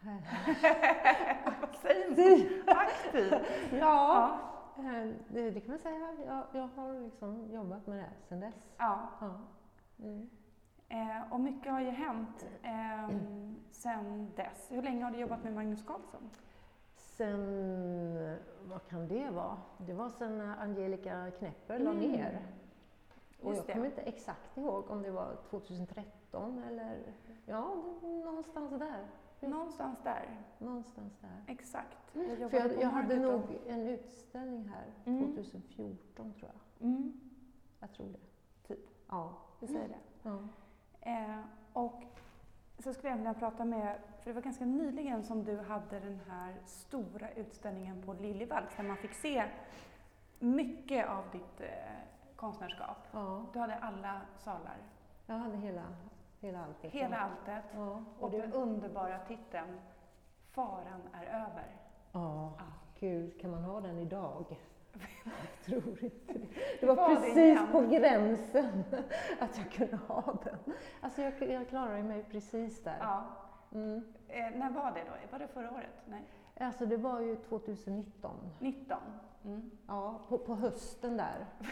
Vad 1.60 1.74
säger 1.82 2.08
man? 2.66 2.76
Aktiv? 2.76 3.34
Ja, 3.72 3.78
Ja. 3.78 4.38
Eh, 4.86 5.14
det, 5.28 5.50
det 5.50 5.60
kan 5.60 5.70
man 5.70 5.78
säga. 5.78 6.12
Jag, 6.26 6.44
jag 6.52 6.68
har 6.76 7.00
liksom 7.00 7.50
jobbat 7.52 7.86
med 7.86 7.98
det 7.98 8.10
sedan 8.28 8.40
dess. 8.40 8.72
ja. 8.78 9.08
Ja. 9.20 9.30
Mm. 9.98 10.30
Eh, 10.88 11.32
och 11.32 11.40
mycket 11.40 11.72
har 11.72 11.80
ju 11.80 11.90
hänt 11.90 12.46
eh, 12.62 13.16
sen 13.70 14.30
dess. 14.36 14.66
Hur 14.70 14.82
länge 14.82 15.04
har 15.04 15.10
du 15.10 15.18
jobbat 15.18 15.44
med 15.44 15.54
Magnus 15.54 15.84
Carlsson? 15.86 16.30
Sen, 16.94 18.38
vad 18.68 18.86
kan 18.88 19.08
det 19.08 19.30
vara? 19.30 19.56
Det 19.78 19.92
var 19.92 20.08
sen 20.08 20.40
Angelica 20.40 21.30
Knepper 21.38 21.78
la 21.78 21.90
Mm. 21.90 22.02
ner. 22.02 22.46
Och 23.42 23.54
jag 23.54 23.66
kommer 23.66 23.86
inte 23.86 24.00
exakt 24.02 24.56
ihåg 24.56 24.90
om 24.90 25.02
det 25.02 25.10
var 25.10 25.36
2013 25.50 26.62
eller, 26.68 26.98
ja, 27.46 27.74
någonstans 28.02 28.70
där. 28.70 29.06
Någonstans 29.48 29.98
där. 30.04 30.40
Någonstans 30.58 31.12
där. 31.20 31.44
Exakt. 31.46 32.10
För 32.12 32.20
jobbade 32.36 32.56
jag, 32.58 32.74
på 32.74 32.82
jag 32.82 32.88
hade 32.88 33.18
nog 33.18 33.42
en 33.66 33.86
utställning 33.88 34.68
här 34.68 34.84
Mm. 35.04 35.34
2014 35.34 36.32
tror 36.32 36.50
jag. 36.52 36.86
Mm, 36.88 37.20
Jag 37.80 37.92
tror 37.92 38.06
det. 38.08 38.68
Typ. 38.68 38.88
Ja. 39.08 39.32
vi 39.60 39.66
säger 39.66 39.88
det. 39.88 40.38
Eh, 41.10 41.40
och 41.72 42.02
så 42.78 42.92
skulle 42.94 43.08
jag 43.10 43.16
vilja 43.16 43.34
prata 43.34 43.64
med, 43.64 43.98
för 44.22 44.30
det 44.30 44.32
var 44.34 44.42
ganska 44.42 44.64
nyligen 44.64 45.22
som 45.24 45.44
du 45.44 45.58
hade 45.60 46.00
den 46.00 46.20
här 46.28 46.54
stora 46.64 47.30
utställningen 47.32 48.02
på 48.02 48.12
Liljevalchs 48.12 48.76
där 48.76 48.84
man 48.84 48.96
fick 48.96 49.14
se 49.14 49.44
mycket 50.38 51.08
av 51.08 51.24
ditt 51.32 51.60
eh, 51.60 51.66
konstnärskap. 52.36 52.96
ja. 53.12 53.46
Du 53.52 53.58
hade 53.58 53.74
alla 53.74 54.20
salar, 54.38 54.76
Jag 55.26 55.34
hade 55.38 55.56
hela, 55.56 55.82
hela 56.40 56.64
alltet. 56.64 56.92
hela 56.92 57.16
alltet 57.16 57.64
Ja. 57.74 58.02
och 58.20 58.30
den 58.30 58.52
underbara 58.52 59.18
titeln 59.18 59.80
Faran 60.50 61.00
är 61.12 61.24
över. 61.26 61.76
Ja, 62.12 62.52
Ja. 62.58 62.64
gud, 63.00 63.40
kan 63.40 63.50
man 63.50 63.64
ha 63.64 63.80
den 63.80 63.98
idag? 63.98 64.44
Jag 65.24 65.64
tror 65.64 66.04
inte 66.04 66.32
det. 66.32 66.46
Det 66.80 66.86
var 66.86 66.96
Var 66.96 67.08
det 67.10 67.16
precis 67.16 67.36
igen? 67.36 67.66
på 67.72 67.80
gränsen 67.80 68.84
att 69.40 69.58
jag 69.58 69.70
kunde 69.72 69.96
ha 69.96 70.38
den. 70.44 70.74
Alltså 71.00 71.22
jag, 71.22 71.42
jag 71.50 71.68
klarade 71.68 72.02
mig 72.02 72.24
precis 72.30 72.84
där. 72.84 72.96
Ja. 73.00 73.24
Mm. 73.72 74.12
Eh, 74.28 74.50
när 74.58 74.70
var 74.70 74.90
det 74.92 75.00
då? 75.04 75.12
Var 75.32 75.38
det 75.38 75.48
förra 75.48 75.70
året? 75.70 75.90
Nej, 76.08 76.22
Alltså 76.60 76.86
det 76.86 76.96
var 76.96 77.20
ju 77.20 77.36
2019. 77.36 78.30
19. 78.58 78.98
Mm. 79.44 79.70
Ja, 79.86 80.20
på, 80.28 80.38
på 80.38 80.54
hösten 80.54 81.16
där. 81.16 81.46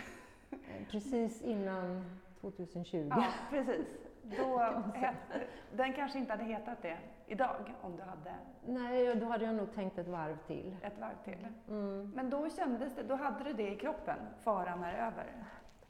Eh, 0.50 0.86
Precis 0.90 1.42
innan 1.42 2.04
2020. 2.40 3.08
Ja, 3.10 3.24
precis. 3.50 3.86
Då 4.22 4.58
hette, 4.94 5.46
den 5.76 5.92
kanske 5.92 6.18
inte 6.18 6.32
hade 6.32 6.44
hetat 6.44 6.82
det 6.82 6.98
idag 7.26 7.74
om 7.82 7.96
du 7.96 8.02
hade 8.02 8.34
Nej, 8.66 9.16
då 9.16 9.26
hade 9.26 9.44
jag 9.44 9.54
nog 9.54 9.74
tänkt 9.74 9.98
ett 9.98 10.08
varv 10.08 10.36
till. 10.46 10.76
ett 10.82 10.98
varv 11.00 11.24
till. 11.24 11.48
Mm. 11.68 12.12
Men 12.14 12.30
då 12.30 12.48
kändes 12.50 12.94
det, 12.94 13.02
då 13.02 13.14
hade 13.14 13.44
du 13.44 13.52
det 13.52 13.72
i 13.72 13.76
kroppen, 13.76 14.18
faran 14.42 14.84
är 14.84 14.94
över. 14.94 15.44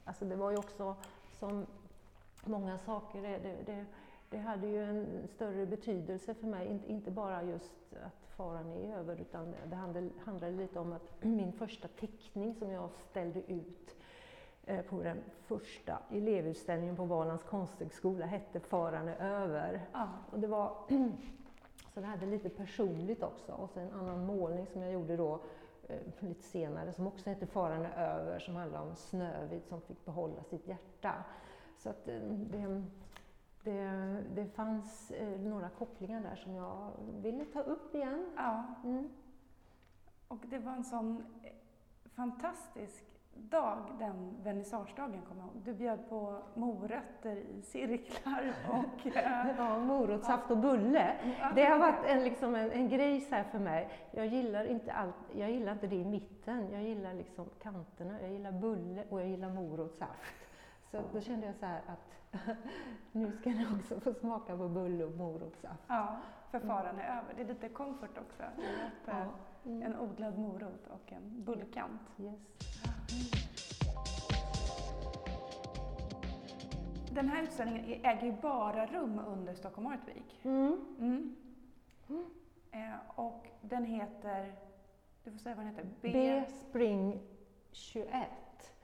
Alltså 0.05 0.25
det 0.25 0.35
var 0.35 0.51
ju 0.51 0.57
också 0.57 0.95
som 1.31 1.65
många 2.45 2.77
saker, 2.77 3.21
det, 3.21 3.37
det, 3.65 3.85
det, 4.29 4.37
hade 4.37 4.67
ju 4.67 4.83
en 4.83 5.27
större 5.27 5.65
betydelse 5.65 6.33
för 6.33 6.47
mig, 6.47 6.81
inte, 6.87 7.11
bara 7.11 7.43
just 7.43 7.93
att 7.93 8.35
faran 8.35 8.71
är 8.71 8.97
över, 8.97 9.21
utan 9.21 9.55
det 9.65 9.75
handlade, 10.25 10.51
lite 10.51 10.79
om 10.79 10.93
att 10.93 11.11
min 11.23 11.53
första 11.53 11.87
teckning 11.87 12.55
som 12.55 12.71
jag 12.71 12.89
ställde 13.09 13.51
ut 13.51 13.95
på 14.89 15.03
den 15.03 15.17
första 15.41 15.99
elevutställningen 16.11 16.95
på 16.95 17.05
Valands 17.05 17.43
konsthögskola 17.43 18.25
hette 18.25 18.59
Faran 18.59 19.07
är 19.07 19.15
över. 19.19 19.81
Ja. 19.93 20.07
Och 20.31 20.39
det 20.39 20.47
var 20.47 20.77
så 21.93 21.99
det 21.99 22.05
hade 22.05 22.25
lite 22.25 22.49
personligt 22.49 23.23
också. 23.23 23.51
Och 23.51 23.69
sen 23.69 23.83
en 23.87 23.99
annan 23.99 24.25
målning 24.25 24.67
som 24.67 24.81
jag 24.81 24.91
gjorde 24.91 25.17
då 25.17 25.39
eh, 25.87 25.99
lite 26.19 26.43
senare 26.43 26.93
som 26.93 27.07
också 27.07 27.29
hette 27.29 27.47
Faran 27.47 27.85
är 27.85 28.07
över 28.07 28.39
som 28.39 28.55
handlar 28.55 28.81
om 28.81 28.95
Snövit 28.95 29.67
som 29.67 29.81
fick 29.81 30.05
behålla 30.05 30.43
sitt 30.43 30.67
hjärta. 30.67 31.13
Så 31.77 31.89
att 31.89 32.07
eh, 32.07 32.19
det, 32.21 32.83
det, 33.63 34.23
det 34.35 34.45
fanns 34.45 35.11
eh, 35.11 35.39
några 35.39 35.69
kopplingar 35.69 36.21
där 36.21 36.35
som 36.35 36.55
jag 36.55 36.91
ville 37.21 37.45
ta 37.45 37.61
upp 37.61 37.95
igen. 37.95 38.31
ja. 38.35 38.63
Mm. 38.83 39.09
Och 40.27 40.45
det 40.49 40.57
var 40.57 40.71
en 40.71 40.83
sån 40.83 41.23
eh, 41.43 41.51
fantastisk 42.15 43.18
dag, 43.39 43.77
den 43.99 44.35
vernissagedagen 44.43 45.21
kommer 45.27 45.41
jag 45.41 45.47
ihåg. 45.49 45.61
Du 45.65 45.73
bjöd 45.73 46.09
på 46.09 46.37
morötter 46.53 47.35
i 47.35 47.61
cirklar 47.61 48.53
och... 48.69 49.07
eh, 49.17 49.47
Ja, 49.57 49.79
morotssaft 49.79 50.51
och 50.51 50.57
bulle. 50.57 51.15
ja, 51.39 51.51
Det 51.55 51.65
har 51.65 51.79
varit 51.79 52.05
en, 52.05 52.23
liksom 52.23 52.55
en, 52.55 52.71
en 52.71 52.89
grej 52.89 53.21
så 53.21 53.35
här 53.35 53.43
för 53.43 53.59
mig. 53.59 53.89
Jag 54.11 54.25
gillar, 54.27 54.65
inte 54.65 54.93
allt, 54.93 55.15
jag 55.35 55.51
gillar 55.51 55.71
inte 55.71 55.87
det 55.87 55.95
i 55.95 56.05
mitten. 56.05 56.69
Jag 56.71 56.83
gillar 56.83 57.13
liksom 57.13 57.45
kanterna. 57.61 58.21
Jag 58.21 58.31
gillar 58.31 58.51
bulle 58.51 59.03
och 59.09 59.21
jag 59.21 59.27
gillar 59.27 59.49
morotssaft. 59.49 60.21
Så 60.91 60.97
då 61.13 61.21
kände 61.21 61.45
jag 61.45 61.55
så 61.55 61.65
här 61.65 61.81
att 61.87 62.15
nu 63.11 63.31
ska 63.31 63.49
ni 63.49 63.65
också 63.79 63.99
få 63.99 64.13
smaka 64.13 64.57
på 64.57 64.67
bulle 64.69 65.03
och 65.05 65.11
morotssaft. 65.17 65.83
Ja, 65.87 66.17
för 66.51 66.59
faran 66.59 66.99
är 66.99 67.03
över. 67.17 67.33
Det 67.35 67.41
är 67.41 67.45
lite 67.47 67.69
comfort 67.69 68.17
också. 68.17 68.43
att, 68.43 69.07
eh, 69.07 69.27
Mm. 69.65 69.81
En 69.83 69.99
odlad 69.99 70.37
morot 70.39 70.87
och 70.87 71.11
en 71.13 71.43
bullkant. 71.43 72.01
Yes. 72.17 72.39
Den 77.11 77.29
här 77.29 77.43
utställningen 77.43 77.85
äger 78.05 78.25
ju 78.25 78.31
bara 78.41 78.85
rum 78.85 79.19
under 79.27 79.53
Stockholm 79.53 79.87
Art 79.87 80.07
Week. 80.07 80.39
Mm. 80.43 80.85
Mm. 80.99 81.35
Eh, 82.71 83.19
och 83.19 83.47
den 83.61 83.85
heter, 83.85 84.55
du 85.23 85.31
får 85.31 85.37
säga 85.39 85.55
vad 85.55 85.65
den 85.65 85.75
heter, 85.75 85.89
B, 86.01 86.09
B 86.13 86.43
Spring 86.69 87.21
21. 87.71 88.27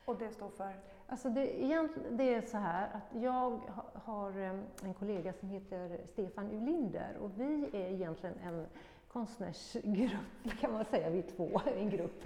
och 0.06 0.18
det 0.18 0.30
står 0.30 0.50
för? 0.50 0.74
Alltså 1.08 1.30
det, 1.30 1.64
egentligen, 1.64 2.18
det 2.18 2.34
är 2.34 2.42
så 2.42 2.58
här 2.58 2.90
att 2.94 3.22
jag 3.22 3.50
ha- 3.52 3.86
har 3.94 4.38
em, 4.40 4.64
en 4.84 4.94
kollega 4.94 5.34
som 5.34 5.50
heter 5.50 6.02
Stefan 6.08 6.52
Ulinder 6.52 7.18
och 7.22 7.32
vi 7.40 7.66
är 7.74 7.92
egentligen 7.94 8.36
en 8.44 8.68
konstnärsgrupp 9.16 10.12
kan 10.60 10.72
man 10.72 10.86
säga, 10.86 11.10
vi 11.10 11.18
är 11.18 11.36
två 11.36 11.62
i 11.78 11.80
en 11.80 11.90
grupp. 11.90 12.26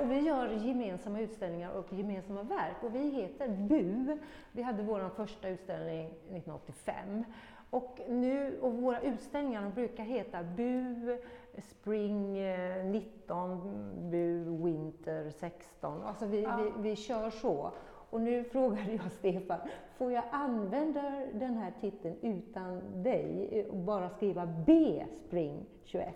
Och 0.00 0.10
vi 0.10 0.20
gör 0.20 0.48
gemensamma 0.48 1.20
utställningar 1.20 1.70
och 1.72 1.92
gemensamma 1.92 2.42
verk 2.42 2.76
och 2.82 2.94
vi 2.94 3.10
heter 3.10 3.48
BU. 3.48 4.18
Vi 4.52 4.62
hade 4.62 4.82
vår 4.82 5.08
första 5.16 5.48
utställning 5.48 6.06
1985 6.06 7.24
och, 7.70 7.98
nu, 8.08 8.58
och 8.60 8.72
våra 8.72 9.00
utställningar 9.00 9.70
brukar 9.70 10.04
heta 10.04 10.42
BU 10.42 11.18
Spring 11.58 12.38
eh, 12.38 12.84
19, 12.84 14.10
BU 14.10 14.64
Winter 14.64 15.30
16. 15.30 16.02
Alltså 16.02 16.26
vi, 16.26 16.42
Ja. 16.42 16.56
vi, 16.56 16.88
vi 16.88 16.96
kör 16.96 17.30
så. 17.30 17.72
Och 18.12 18.20
nu 18.20 18.44
frågade 18.52 18.92
jag 18.92 19.12
Stefan, 19.12 19.58
får 19.96 20.12
jag 20.12 20.24
använda 20.30 21.02
den 21.34 21.54
här 21.54 21.72
titeln 21.80 22.16
utan 22.22 23.02
dig 23.02 23.66
och 23.70 23.76
bara 23.76 24.10
skriva 24.10 24.46
B 24.46 25.04
Spring 25.26 25.66
21? 25.84 26.14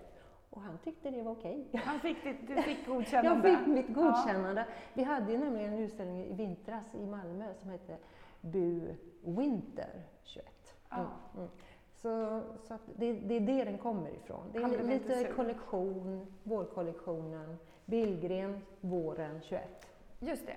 Och 0.50 0.60
han 0.62 0.78
tyckte 0.78 1.10
det 1.10 1.22
var 1.22 1.32
okej. 1.32 1.66
Han 1.74 2.00
fick 2.00 2.24
ditt, 2.24 2.48
du 2.48 2.62
fick 2.62 2.78
Jag 2.86 2.94
godkännande? 2.96 3.56
fick 3.56 3.66
mitt 3.66 3.94
godkännande. 3.94 4.66
Vi 4.94 5.02
hade 5.02 5.32
ju 5.32 5.38
nämligen 5.38 5.72
en 5.72 5.78
utställning 5.78 6.24
i 6.26 6.32
vintras 6.32 6.94
i 6.94 7.06
Malmö 7.06 7.54
som 7.54 7.70
hette 7.70 7.96
Bu 8.40 8.94
Winter 9.24 10.02
21. 10.22 10.46
Ja. 10.90 10.96
Mm, 10.96 11.08
mm. 11.36 11.48
Så, 11.92 12.42
så 12.68 12.78
det, 12.96 13.12
det 13.12 13.34
är 13.36 13.40
det 13.40 13.64
den 13.64 13.78
kommer 13.78 14.10
ifrån. 14.10 14.44
Det 14.52 14.58
är 14.58 14.68
li- 14.68 14.84
lite 14.98 15.24
kollektion, 15.36 16.26
vårkollektionen, 16.42 17.56
Billgren 17.84 18.60
våren 18.80 19.40
21. 19.42 19.86
Just 20.20 20.46
det, 20.46 20.56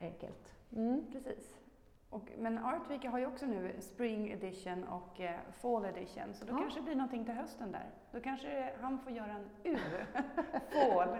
Enkelt. 0.00 0.54
Mm. 0.76 1.04
precis. 1.12 1.54
Och, 2.10 2.28
men 2.38 2.58
Art 2.58 2.90
Week 2.90 3.04
har 3.04 3.18
ju 3.18 3.26
också 3.26 3.46
nu 3.46 3.76
Spring 3.80 4.30
Edition 4.30 4.84
och 4.84 5.20
eh, 5.20 5.40
Fall 5.52 5.84
Edition, 5.84 6.34
så 6.34 6.44
då 6.44 6.52
Ja. 6.52 6.58
kanske 6.58 6.80
det 6.80 6.84
blir 6.84 6.94
någonting 6.94 7.24
till 7.24 7.34
hösten 7.34 7.72
där. 7.72 7.86
Då 8.12 8.20
kanske 8.20 8.72
han 8.80 8.98
får 8.98 9.12
göra 9.12 9.32
en 9.32 9.46
U, 9.64 9.76
Fall 10.94 11.18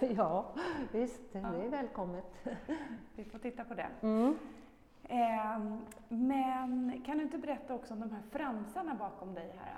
21. 0.00 0.16
Ja, 0.16 0.52
visst, 0.92 1.32
det 1.32 1.38
Ja. 1.38 1.54
är 1.54 1.68
välkommet. 1.68 2.24
Vi 3.16 3.24
får 3.24 3.38
titta 3.38 3.64
på 3.64 3.74
det. 3.74 3.88
Mm. 4.02 4.38
Ehm, 5.08 5.80
men 6.08 7.02
kan 7.06 7.18
du 7.18 7.24
inte 7.24 7.38
berätta 7.38 7.74
också 7.74 7.94
om 7.94 8.00
de 8.00 8.10
här 8.10 8.22
fransarna 8.30 8.94
bakom 8.94 9.34
dig 9.34 9.54
här? 9.58 9.74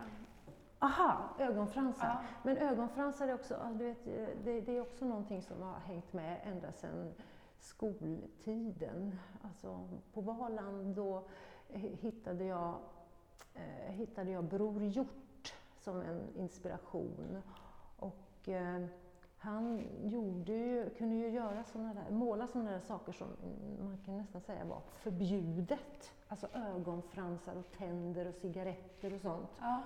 Aha, 0.78 1.18
ögonfransar. 1.38 2.06
Ja. 2.06 2.20
Men 2.42 2.56
ögonfransar 2.56 3.28
är 3.28 3.34
också, 3.34 3.68
du 3.74 3.84
vet, 3.84 4.06
eh, 4.06 4.26
det, 4.44 4.60
det 4.60 4.76
är 4.76 4.80
också 4.80 5.04
någonting 5.04 5.42
som 5.42 5.62
har 5.62 5.78
hängt 5.80 6.12
med 6.12 6.40
ända 6.44 6.72
sedan 6.72 7.12
skoltiden. 7.62 9.18
Alltså, 9.42 9.88
på 10.12 10.20
Valand 10.20 10.96
då 10.96 11.24
eh, 11.68 11.80
hittade 11.80 12.44
jag, 12.44 12.74
eh, 13.54 13.92
hittade 13.92 14.30
jag 14.30 14.44
Bror 14.44 14.82
Hjort 14.82 15.54
som 15.78 16.00
en 16.00 16.28
inspiration. 16.36 17.42
Och, 17.96 18.48
eh, 18.48 18.84
han 19.38 19.82
gjorde 20.02 20.52
ju, 20.52 20.90
kunde 20.90 21.16
ju 21.16 21.28
göra 21.28 21.64
såna 21.64 21.94
där, 21.94 22.10
måla 22.10 22.46
sådana 22.46 22.70
där 22.70 22.80
saker 22.80 23.12
som 23.12 23.28
man 23.80 23.98
kan 24.04 24.18
nästan 24.18 24.40
säga 24.40 24.64
var 24.64 24.80
förbjudet. 24.92 26.12
Alltså 26.28 26.46
ögonfransar 26.54 27.54
och 27.54 27.72
tänder 27.78 28.26
och 28.26 28.34
cigaretter 28.34 29.14
och 29.14 29.20
sånt. 29.20 29.50
Ja. 29.60 29.82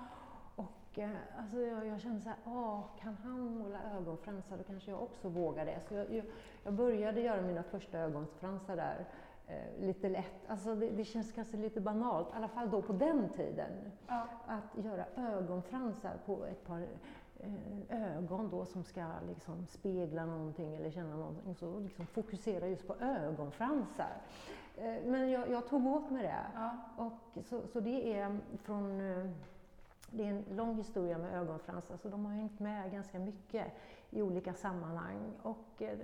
Eh, 0.99 1.11
alltså 1.39 1.61
jag, 1.61 1.87
jag 1.87 2.01
kände 2.01 2.21
så 2.21 2.29
här, 2.29 2.39
åh, 2.45 2.81
kan 3.01 3.17
han 3.25 3.41
måla 3.41 3.79
ögonfransar 3.97 4.57
då 4.57 4.63
kanske 4.65 4.91
jag 4.91 5.03
också 5.03 5.29
vågar 5.29 5.65
det. 5.65 5.81
Så 5.89 5.95
jag, 5.95 6.13
jag, 6.13 6.25
jag 6.65 6.75
började 6.75 7.21
göra 7.21 7.43
mina 7.43 7.63
första 7.63 7.99
ögonfransar 7.99 8.77
där 8.77 9.07
eh, 9.47 9.87
lite 9.87 10.09
lätt. 10.09 10.49
Alltså 10.49 10.75
det, 10.75 10.91
det 10.91 11.05
känns 11.05 11.33
kanske 11.33 11.57
lite 11.57 11.81
banalt, 11.81 12.29
i 12.29 12.37
alla 12.37 12.49
fall 12.49 12.71
då 12.71 12.83
på 12.83 12.93
den 12.93 13.29
tiden. 13.29 13.71
Ja. 14.07 14.27
Att 14.47 14.85
göra 14.85 15.05
ögonfransar 15.17 16.17
på 16.27 16.45
ett 16.45 16.67
par 16.67 16.87
eh, 17.41 18.17
ögon 18.17 18.51
då 18.51 18.65
som 18.65 18.85
ska 18.85 19.07
liksom 19.29 19.67
spegla 19.67 20.27
någonting 20.27 20.75
eller 20.75 20.91
känna 20.91 21.17
någonting. 21.17 21.55
Så 21.55 21.81
liksom 21.81 22.07
fokusera 22.07 22.69
just 22.69 22.87
på 22.87 22.95
ögonfransar. 22.95 24.13
Eh, 24.77 25.05
men 25.05 25.31
jag, 25.31 25.51
jag 25.51 25.69
tog 25.69 25.87
åt 25.87 26.11
mig 26.11 26.23
det. 26.23 26.47
Ja. 26.55 26.77
Och 26.97 27.45
så, 27.45 27.67
så 27.67 27.81
det 27.81 28.19
är 28.19 28.39
från 28.63 29.01
det 30.17 30.25
är 30.25 30.31
en 30.31 30.45
lång 30.57 30.77
historia 30.77 31.19
med 31.19 31.35
ögonfransar, 31.35 31.97
så 31.97 32.09
de 32.09 32.25
har 32.25 32.33
hängt 32.33 32.59
med 32.61 32.93
ganska 32.93 33.19
mycket 33.19 33.67
i 34.11 34.23
olika 34.23 34.55
sammanhang. 34.55 35.33
Och, 35.43 35.83
eh, 35.83 35.99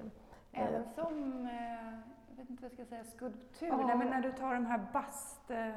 Även 0.52 0.85
som, 0.95 1.47
eh, 1.47 1.92
jag 2.28 2.37
vet 2.37 2.50
inte 2.50 2.62
vad 2.62 2.71
jag 2.71 2.73
ska 2.73 2.85
säga, 2.85 3.04
skulptur. 3.04 3.69
Ja. 3.69 3.87
Nej, 3.87 3.97
men 3.97 4.09
när 4.09 4.21
du 4.23 4.33
tar 4.33 4.54
de 4.54 4.66
här 4.66 4.87
bast... 4.92 5.50
Eh, 5.50 5.76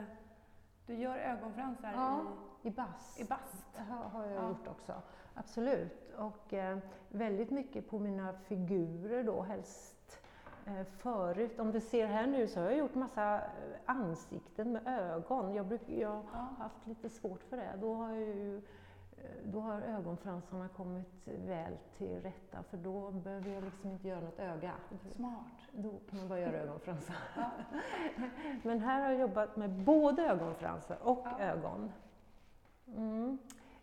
du 0.87 0.95
gör 0.95 1.17
ögonfransar 1.17 1.91
Ja. 1.93 2.21
i 2.61 2.69
bast 2.71 3.19
i, 3.19 3.21
i 3.23 3.25
bast. 3.25 3.65
har, 3.89 3.95
har 4.09 4.25
jag 4.25 4.43
Ja. 4.43 4.47
gjort 4.49 4.67
också. 4.67 4.93
Absolut. 5.33 6.11
Och 6.17 6.53
eh, 6.53 6.77
väldigt 7.09 7.51
mycket 7.51 7.89
på 7.89 7.99
mina 7.99 8.33
figurer 8.33 9.23
då, 9.23 9.41
helst 9.41 9.94
eh, 9.94 9.94
förut. 10.97 11.59
Om 11.59 11.71
du 11.71 11.81
ser 11.81 12.07
här 12.07 12.27
nu 12.27 12.47
så 12.47 12.59
har 12.59 12.69
jag 12.69 12.77
gjort 12.77 12.95
massa 12.95 13.35
eh, 13.35 13.41
ansikten 13.85 14.71
med 14.71 14.87
ögon. 14.87 15.53
Jag, 15.53 15.65
bruk, 15.65 15.81
jag 15.89 16.09
har 16.31 16.55
haft 16.57 16.87
lite 16.87 17.09
svårt 17.09 17.43
för 17.43 17.57
det. 17.57 17.77
Då 17.81 17.93
har, 17.93 18.13
ju, 18.13 18.57
eh, 18.57 19.23
då 19.43 19.59
har 19.59 19.81
ögonfransarna 19.81 20.67
kommit 20.67 21.27
väl 21.47 21.77
till 21.97 22.21
rätta 22.21 22.63
för 22.63 22.77
då 22.77 23.11
behöver 23.11 23.51
jag 23.51 23.63
liksom 23.63 23.91
inte 23.91 24.07
göra 24.07 24.19
något 24.21 24.39
öga. 24.39 24.71
Smart. 25.11 25.45
Då 25.71 25.91
kan 26.09 26.19
man 26.19 26.27
bara 26.27 26.39
göra 26.39 26.57
ögonfransar. 26.57 27.15
Ja. 27.35 27.49
Men 28.63 28.79
här 28.79 29.01
har 29.01 29.09
jag 29.09 29.19
jobbat 29.19 29.55
med 29.55 29.69
både 29.69 30.21
ögonfransar 30.25 30.97
och 31.01 31.25
Ja. 31.25 31.39
ögon. 31.39 31.91
Mm. 32.87 33.37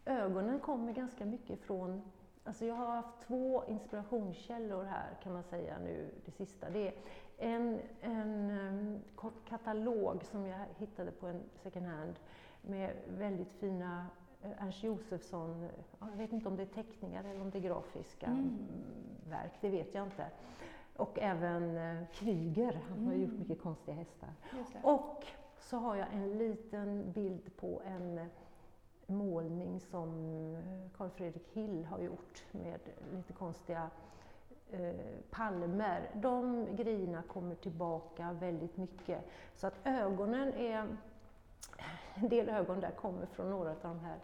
Ögonen 0.04 0.60
kommer 0.60 0.92
ganska 0.92 1.24
mycket 1.24 1.60
från 1.60 2.02
Alltså 2.44 2.64
jag 2.64 2.74
har 2.74 2.86
haft 2.86 3.20
två 3.26 3.62
inspirationskällor 3.68 4.84
här 4.84 5.16
kan 5.22 5.32
man 5.32 5.42
säga 5.42 5.78
nu, 5.78 6.10
det 6.24 6.30
sista. 6.30 6.70
Det 6.70 6.88
är 6.88 6.94
en, 7.38 7.80
en 8.00 8.50
em, 8.50 9.00
kort 9.14 9.48
katalog 9.48 10.24
som 10.24 10.46
jag 10.46 10.58
hittade 10.76 11.10
på 11.10 11.26
en 11.26 11.42
second 11.62 11.86
hand 11.86 12.14
med 12.62 12.90
väldigt 13.08 13.52
fina 13.52 14.06
eh, 14.42 14.62
Ernst 14.64 14.82
Josefsson, 14.84 15.68
ja, 16.00 16.06
jag 16.10 16.16
vet 16.16 16.32
inte 16.32 16.48
om 16.48 16.56
det 16.56 16.62
är 16.62 16.66
teckningar 16.66 17.24
eller 17.24 17.40
om 17.40 17.50
det 17.50 17.58
är 17.58 17.62
grafiska 17.62 18.26
Mm. 18.26 18.38
mm, 18.38 18.58
verk, 19.30 19.52
det 19.60 19.68
vet 19.68 19.94
jag 19.94 20.06
inte. 20.06 20.26
Och 20.96 21.18
även 21.18 21.76
eh, 21.76 22.06
Kryger, 22.12 22.80
han 22.88 23.06
har 23.06 23.12
Mm. 23.12 23.22
gjort 23.22 23.38
mycket 23.38 23.62
konstiga 23.62 23.96
hästar. 23.96 24.30
Och 24.82 25.24
så 25.58 25.76
har 25.76 25.96
jag 25.96 26.06
en 26.12 26.38
liten 26.38 27.12
bild 27.12 27.56
på 27.56 27.82
en 27.84 28.26
målning 29.06 29.80
som 29.80 30.08
Carl 30.96 31.10
Fredrik 31.10 31.48
Hill 31.52 31.84
har 31.84 31.98
gjort 31.98 32.44
med 32.52 32.80
lite 33.12 33.32
konstiga 33.32 33.90
eh, 34.70 34.94
palmer. 35.30 36.10
De 36.14 36.66
grejerna 36.76 37.22
kommer 37.22 37.54
tillbaka 37.54 38.32
väldigt 38.32 38.76
mycket. 38.76 39.24
Så 39.54 39.66
att 39.66 39.74
ögonen 39.84 40.52
är, 40.52 40.96
en 42.14 42.28
del 42.28 42.48
ögon 42.48 42.80
där 42.80 42.90
kommer 42.90 43.26
från 43.26 43.50
några 43.50 43.70
av 43.70 43.76
de 43.82 44.00
här 44.00 44.18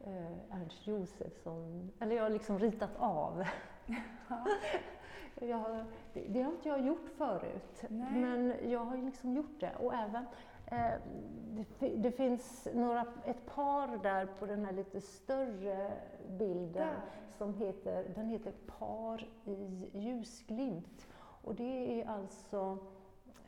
eh, 0.00 0.60
Ernst 0.60 0.86
Josefsson, 0.86 1.90
eller 2.00 2.16
jag 2.16 2.22
har 2.22 2.30
liksom 2.30 2.58
ritat 2.58 2.96
av. 2.98 3.44
jag, 5.34 5.84
det, 6.12 6.20
det, 6.28 6.42
har 6.42 6.52
inte 6.52 6.68
jag 6.68 6.86
gjort 6.86 7.08
förut, 7.16 7.84
Nej. 7.88 8.12
men 8.12 8.54
jag 8.70 8.84
har 8.84 8.96
liksom 8.96 9.32
gjort 9.32 9.60
det. 9.60 9.72
Och 9.78 9.94
även 9.94 10.24
Eh, 10.24 10.49
det, 10.70 11.88
det, 11.96 12.12
finns 12.12 12.68
några, 12.74 13.06
ett 13.24 13.46
par 13.46 14.02
där 14.02 14.26
på 14.38 14.46
den 14.46 14.64
här 14.64 14.72
lite 14.72 15.00
större 15.00 15.92
bilden 16.28 16.72
där. 16.72 17.00
som 17.38 17.54
heter, 17.54 18.12
den 18.14 18.28
heter 18.28 18.52
Par 18.78 19.28
i 19.44 19.90
ljusglimt. 19.92 21.06
Och 21.42 21.54
det 21.54 22.00
är 22.00 22.08
alltså 22.08 22.78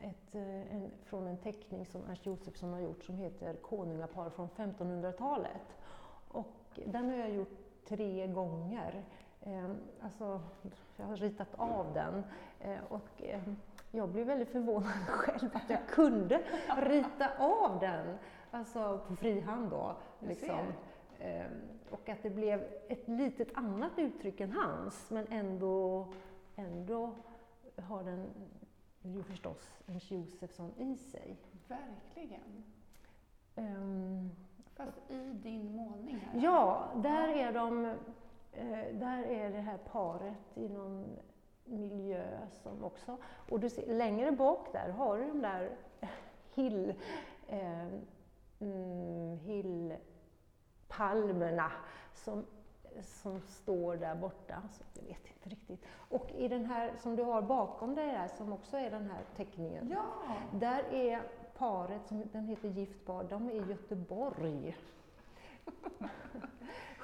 ett, 0.00 0.34
eh, 0.34 0.76
en, 0.76 0.90
från 1.04 1.26
en 1.26 1.36
teckning 1.36 1.86
som 1.86 2.04
Ernst 2.10 2.26
Josefsson 2.26 2.72
har 2.72 2.80
gjort 2.80 3.04
som 3.04 3.16
heter 3.16 3.54
Konungapar 3.54 4.30
från 4.30 4.48
1500-talet. 4.48 5.76
Och 6.28 6.80
den 6.86 7.10
har 7.10 7.16
jag 7.16 7.30
gjort 7.30 7.58
tre 7.88 8.26
gånger. 8.26 9.04
Eh, 9.40 9.70
alltså, 10.00 10.40
jag 10.96 11.06
har 11.06 11.16
ritat 11.16 11.54
av 11.56 11.94
den. 11.94 12.24
Eh, 12.60 12.84
och, 12.88 13.22
eh, 13.22 13.40
jag 13.94 14.08
blev 14.08 14.26
väldigt 14.26 14.50
förvånad 14.50 14.92
själv 15.08 15.50
att 15.52 15.70
jag 15.70 15.86
kunde 15.86 16.42
rita 16.76 17.30
av 17.38 17.80
den, 17.80 18.18
alltså 18.50 19.00
på 19.08 19.16
fri 19.16 19.40
hand 19.40 19.70
då. 19.70 19.96
Liksom. 20.18 20.58
Ehm, 21.18 21.52
och 21.90 22.08
att 22.08 22.22
det 22.22 22.30
blev 22.30 22.64
ett 22.88 23.08
litet 23.08 23.48
annat 23.54 23.92
uttryck 23.96 24.40
än 24.40 24.52
hans, 24.52 25.10
men 25.10 25.26
ändå, 25.30 26.08
ändå 26.56 27.14
har 27.76 28.04
den 28.04 28.26
ju 29.02 29.22
förstås 29.22 29.70
en 29.86 30.00
Josefsson 30.08 30.72
i 30.78 30.96
sig. 30.96 31.36
Verkligen. 31.68 32.64
Um, 33.56 34.30
Fast 34.76 35.10
i 35.10 35.32
din 35.32 35.76
målning? 35.76 36.16
Här. 36.16 36.40
Ja, 36.40 36.90
där 36.96 37.28
är 37.28 37.52
de 37.52 37.84
eh, 38.52 38.92
där 38.92 39.22
är 39.22 39.50
det 39.50 39.60
här 39.60 39.78
paret 39.78 40.38
i 40.54 40.68
någon 40.68 41.18
miljö 41.64 42.38
som 42.62 42.84
också... 42.84 43.16
Och 43.50 43.60
du 43.60 43.70
ser, 43.70 43.94
längre 43.94 44.32
bak 44.32 44.72
där 44.72 44.88
har 44.88 45.18
du 45.18 45.26
de 45.26 45.42
där 45.42 45.76
hill, 46.54 46.94
eh, 47.48 47.86
mm, 48.60 49.38
hillpalmerna 50.88 51.72
som, 52.14 52.46
som 53.02 53.40
står 53.40 53.96
där 53.96 54.14
borta. 54.14 54.62
Så 54.70 54.84
jag 54.94 55.02
vet 55.02 55.26
inte 55.26 55.48
riktigt. 55.48 55.84
Och 55.92 56.30
i 56.30 56.48
den 56.48 56.64
här 56.64 56.92
som 56.98 57.16
du 57.16 57.22
har 57.22 57.42
bakom 57.42 57.94
dig 57.94 58.06
där, 58.06 58.28
som 58.28 58.52
också 58.52 58.76
är 58.76 58.90
den 58.90 59.10
här 59.10 59.24
teckningen, 59.36 59.90
ja. 59.90 60.04
där 60.52 60.84
är 60.92 61.22
paret, 61.58 62.06
som 62.06 62.22
den 62.32 62.46
heter 62.46 62.68
Gift 62.68 63.06
par, 63.06 63.24
de 63.24 63.50
är 63.50 63.54
i 63.54 63.70
Göteborg. 63.70 64.76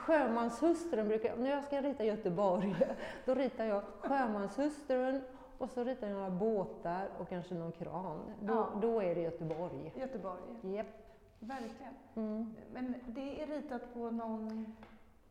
Sjömanshustrun 0.08 1.08
brukar 1.08 1.36
när 1.36 1.50
jag 1.50 1.64
ska 1.64 1.80
rita 1.80 2.04
Göteborg, 2.04 2.76
då 3.24 3.34
ritar 3.34 3.64
jag 3.64 3.82
sjömanshustrun 3.98 5.22
och 5.58 5.70
så 5.70 5.84
ritar 5.84 6.06
jag 6.06 6.16
några 6.16 6.30
båtar 6.30 7.08
och 7.18 7.28
kanske 7.28 7.54
någon 7.54 7.72
kran. 7.72 8.20
Då, 8.40 8.54
ja. 8.54 8.68
då 8.82 9.02
är 9.02 9.14
det 9.14 9.20
Göteborg. 9.20 9.92
Göteborg. 9.96 10.40
Yep. 10.64 10.86
Verkligen. 11.38 11.94
Mm. 12.14 12.54
Men 12.72 12.94
det 13.06 13.42
är 13.42 13.46
ritat 13.46 13.94
på 13.94 14.10
någon... 14.10 14.76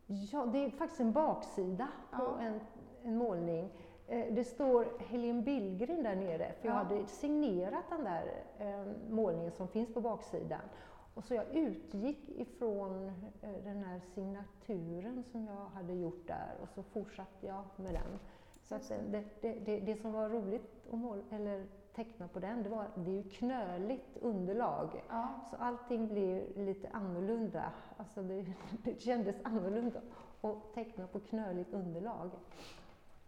Ja, 0.06 0.46
det 0.46 0.64
är 0.64 0.70
faktiskt 0.70 1.00
en 1.00 1.12
baksida 1.12 1.88
ja. 2.12 2.18
på 2.18 2.24
en, 2.40 2.60
en 3.02 3.16
målning. 3.16 3.70
Eh, 4.06 4.34
det 4.34 4.44
står 4.44 4.86
Helene 5.08 5.42
Billgren 5.42 6.02
där 6.02 6.16
nere, 6.16 6.52
för 6.60 6.68
jag 6.68 6.74
ja. 6.74 6.78
hade 6.78 7.06
signerat 7.06 7.84
den 7.90 8.04
där 8.04 8.44
eh, 8.58 8.92
målningen 9.10 9.52
som 9.52 9.68
finns 9.68 9.94
på 9.94 10.00
baksidan. 10.00 10.60
Och 11.18 11.24
så 11.24 11.34
jag 11.34 11.54
utgick 11.54 12.28
ifrån 12.28 13.06
eh, 13.42 13.64
den 13.64 13.84
här 13.84 14.00
signaturen 14.14 15.24
som 15.32 15.46
jag 15.46 15.66
hade 15.74 15.94
gjort 15.94 16.26
där 16.26 16.56
och 16.62 16.68
så 16.68 16.82
fortsatte 16.82 17.46
jag 17.46 17.64
med 17.76 17.94
den. 17.94 18.18
Så 18.62 18.94
det, 19.10 19.24
det, 19.40 19.52
det, 19.52 19.80
det 19.80 19.96
som 19.96 20.12
var 20.12 20.28
roligt 20.28 20.86
att 20.92 20.98
måla, 20.98 21.22
eller 21.30 21.66
teckna 21.94 22.28
på 22.28 22.40
den, 22.40 22.62
det 22.62 22.68
var 22.68 22.86
det 22.94 23.10
är 23.10 23.14
ju 23.14 23.30
knöligt 23.30 24.16
underlag. 24.16 25.02
Ja. 25.08 25.40
Så 25.50 25.56
allting 25.56 26.08
blir 26.08 26.46
lite 26.56 26.88
annorlunda. 26.88 27.72
Alltså 27.96 28.22
det, 28.22 28.46
det 28.84 29.00
kändes 29.00 29.36
annorlunda 29.42 30.00
att 30.40 30.74
teckna 30.74 31.06
på 31.06 31.20
knöligt 31.20 31.72
underlag. 31.72 32.30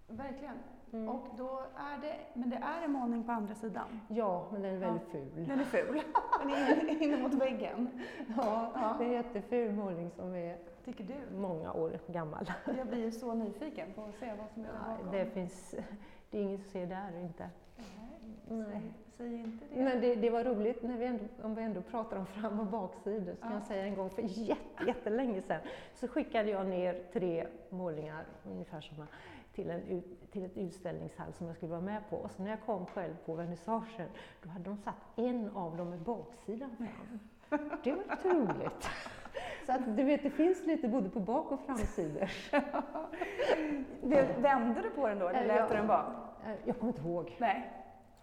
Verkligen. 0.08 0.56
Mm. 0.92 1.08
Och 1.08 1.26
då 1.36 1.60
är 1.76 2.00
det, 2.00 2.16
men 2.34 2.50
det 2.50 2.56
är 2.56 2.84
en 2.84 2.92
målning 2.92 3.24
på 3.24 3.32
andra 3.32 3.54
sidan? 3.54 4.00
Ja, 4.08 4.48
men 4.52 4.62
den 4.62 4.74
är 4.74 4.78
väldigt 4.78 5.02
ja. 5.06 5.12
ful. 5.12 5.46
Den 5.46 5.60
är 5.60 5.64
ful. 5.64 6.02
den 6.40 6.50
är 6.50 7.02
inne 7.02 7.22
mot 7.22 7.34
väggen. 7.34 7.88
Ja, 8.36 8.72
ja, 8.74 8.96
det 8.98 9.04
är 9.04 9.08
en 9.08 9.14
jätteful 9.14 9.72
målning 9.72 10.10
som 10.10 10.34
är 10.34 10.58
Tycker 10.84 11.04
du? 11.04 11.36
många 11.36 11.72
år 11.72 11.98
gammal. 12.06 12.52
Jag 12.78 12.86
blir 12.86 13.10
så 13.10 13.34
nyfiken 13.34 13.92
på 13.92 14.04
att 14.04 14.14
se 14.14 14.32
vad 14.38 14.50
som 14.50 14.64
är 14.64 14.68
där 14.68 14.96
bakom. 14.96 15.12
Det, 15.12 15.26
finns, 15.26 15.74
det 16.30 16.38
är 16.38 16.42
inget 16.42 16.60
att 16.60 16.66
se 16.66 16.86
där 16.86 17.20
inte. 17.20 17.50
Nej, 17.76 18.66
Nej. 18.72 18.92
Säg, 19.16 19.36
inte 19.36 19.64
det. 19.74 19.84
Men 19.84 20.00
det, 20.00 20.14
det 20.14 20.30
var 20.30 20.44
roligt, 20.44 20.82
när 20.82 20.98
vi 20.98 21.04
ändå, 21.04 21.24
om 21.42 21.54
vi 21.54 21.62
ändå 21.62 21.82
pratar 21.82 22.16
om 22.16 22.26
fram 22.26 22.60
och 22.60 22.66
baksidor, 22.66 23.34
så 23.34 23.42
kan 23.42 23.52
jag 23.52 23.62
säga 23.62 23.84
en 23.84 23.94
gång 23.94 24.10
för 24.10 24.22
jätte, 24.22 24.84
jättelänge 24.86 25.42
sedan, 25.42 25.60
så 25.94 26.08
skickade 26.08 26.50
jag 26.50 26.66
ner 26.66 27.02
tre 27.12 27.46
målningar, 27.70 28.24
ungefär 28.44 28.80
sådana, 28.80 29.06
till, 29.60 29.70
en, 29.70 30.02
till 30.30 30.44
ett 30.44 30.56
utställningshall 30.56 31.32
som 31.32 31.46
jag 31.46 31.56
skulle 31.56 31.70
vara 31.70 31.80
med 31.80 32.10
på. 32.10 32.16
Och 32.16 32.30
så 32.30 32.42
när 32.42 32.50
jag 32.50 32.60
kom 32.60 32.86
själv 32.86 33.14
på 33.26 33.34
vernissagen, 33.34 34.08
då 34.42 34.48
hade 34.48 34.64
de 34.64 34.76
satt 34.76 34.94
en 35.16 35.50
av 35.54 35.76
dem 35.76 35.90
med 35.90 35.98
baksidan 35.98 36.76
fram. 36.76 37.20
Det 37.84 37.92
var 37.92 37.98
lite 37.98 38.28
roligt. 38.28 38.90
Så 39.66 39.72
att 39.72 39.96
du 39.96 40.04
vet, 40.04 40.22
det 40.22 40.30
finns 40.30 40.66
lite 40.66 40.88
både 40.88 41.08
på 41.08 41.20
bak 41.20 41.52
och 41.52 41.60
framsidor. 41.60 42.30
Vände 44.42 44.80
du 44.82 44.90
på 44.90 45.08
den 45.08 45.18
då, 45.18 45.28
eller 45.28 45.46
lät 45.46 45.68
du 45.68 45.76
den 45.76 45.86
vara? 45.86 46.06
Eh, 46.46 46.54
jag 46.64 46.78
kommer 46.78 46.92
inte 46.92 47.08
ihåg. 47.08 47.36
Nej. 47.40 47.70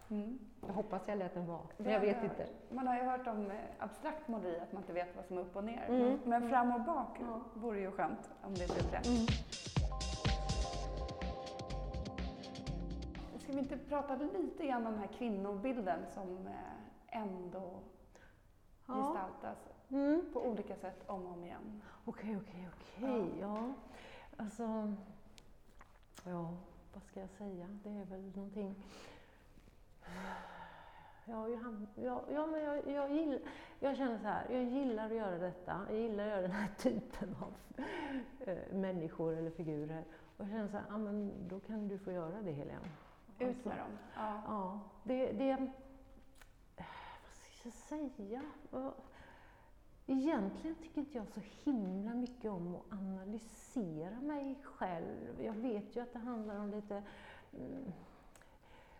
Mm. 0.09 0.39
Jag 0.67 0.73
hoppas 0.73 1.01
jag 1.07 1.17
lät 1.17 1.33
den 1.33 1.47
vara, 1.47 1.61
men 1.77 1.93
jag 1.93 1.99
vet 1.99 2.23
inte. 2.23 2.47
Man 2.69 2.87
har 2.87 2.95
ju 2.95 3.03
hört 3.03 3.27
om 3.27 3.51
eh, 3.51 3.57
abstrakt 3.79 4.27
måleri, 4.27 4.59
att 4.59 4.71
man 4.71 4.81
inte 4.81 4.93
vet 4.93 5.15
vad 5.15 5.25
som 5.25 5.37
är 5.37 5.41
upp 5.41 5.55
och 5.55 5.63
ner. 5.63 5.85
Mm. 5.89 6.19
Men 6.23 6.49
fram 6.49 6.71
och 6.71 6.81
bak 6.81 7.17
ja. 7.19 7.41
vore 7.53 7.79
ju 7.79 7.91
skönt 7.91 8.29
om 8.41 8.53
det 8.53 8.73
blev 8.73 8.91
rätt. 8.91 9.07
Mm. 9.07 9.25
Vi 13.57 13.63
inte 13.63 13.77
prata 13.77 14.15
lite 14.15 14.67
grann 14.67 14.87
om 14.87 14.91
den 14.91 15.01
här 15.01 15.07
kvinnobilden 15.07 15.99
som 16.13 16.47
eh, 16.47 17.21
ändå 17.21 17.79
ja. 18.87 18.93
gestaltas 18.93 19.57
mm. 19.89 20.25
på 20.33 20.47
olika 20.47 20.75
sätt 20.75 21.03
om 21.07 21.25
och 21.25 21.31
om 21.31 21.43
igen? 21.43 21.81
Okej, 22.05 22.37
okej, 22.37 22.69
okej. 22.73 23.39
Ja. 23.39 23.73
Alltså, 24.37 24.93
ja, 26.25 26.53
vad 26.93 27.03
ska 27.03 27.19
jag 27.19 27.29
säga? 27.29 27.67
Det 27.83 27.89
är 27.89 28.05
väl 28.05 28.31
någonting... 28.35 28.75
Ja, 31.25 31.49
jag, 31.49 31.87
ja, 31.95 32.23
ja, 32.31 32.47
men 32.47 32.61
jag, 32.61 32.87
jag, 32.87 33.11
gillar, 33.11 33.39
jag 33.79 33.97
känner 33.97 34.17
så 34.17 34.27
här, 34.27 34.47
jag 34.49 34.63
gillar 34.63 35.05
att 35.05 35.15
göra 35.15 35.37
detta. 35.37 35.85
Jag 35.89 35.97
gillar 35.97 36.23
att 36.23 36.29
göra 36.29 36.41
den 36.41 36.51
här 36.51 36.69
typen 36.77 37.35
av 37.41 37.53
äh, 38.39 38.73
människor 38.73 39.37
eller 39.37 39.51
figurer. 39.51 40.03
Och 40.37 40.45
jag 40.45 40.49
känner 40.49 40.67
så 40.67 40.77
här, 40.77 40.85
ja, 40.89 40.97
men 40.97 41.33
då 41.47 41.59
kan 41.59 41.87
du 41.87 41.97
få 41.97 42.11
göra 42.11 42.41
det 42.41 42.51
Helene. 42.51 42.89
Ut 43.39 43.65
med 43.65 43.77
dem. 43.77 43.97
Ja. 44.15 44.41
ja 44.45 44.79
det, 45.03 45.31
det, 45.31 45.55
vad 46.75 47.33
ska 47.33 47.69
jag 47.69 47.73
säga? 47.73 48.43
Egentligen 50.09 50.75
tycker 50.75 50.99
inte 50.99 51.17
jag 51.17 51.27
så 51.27 51.41
himla 51.63 52.13
mycket 52.13 52.51
om 52.51 52.75
att 52.75 52.93
analysera 52.93 54.21
mig 54.21 54.59
själv. 54.63 55.41
Jag 55.41 55.53
vet 55.53 55.95
ju 55.95 56.01
att 56.01 56.13
det 56.13 56.19
handlar 56.19 56.59
om 56.59 56.69
lite 56.69 57.03
mm, 57.53 57.93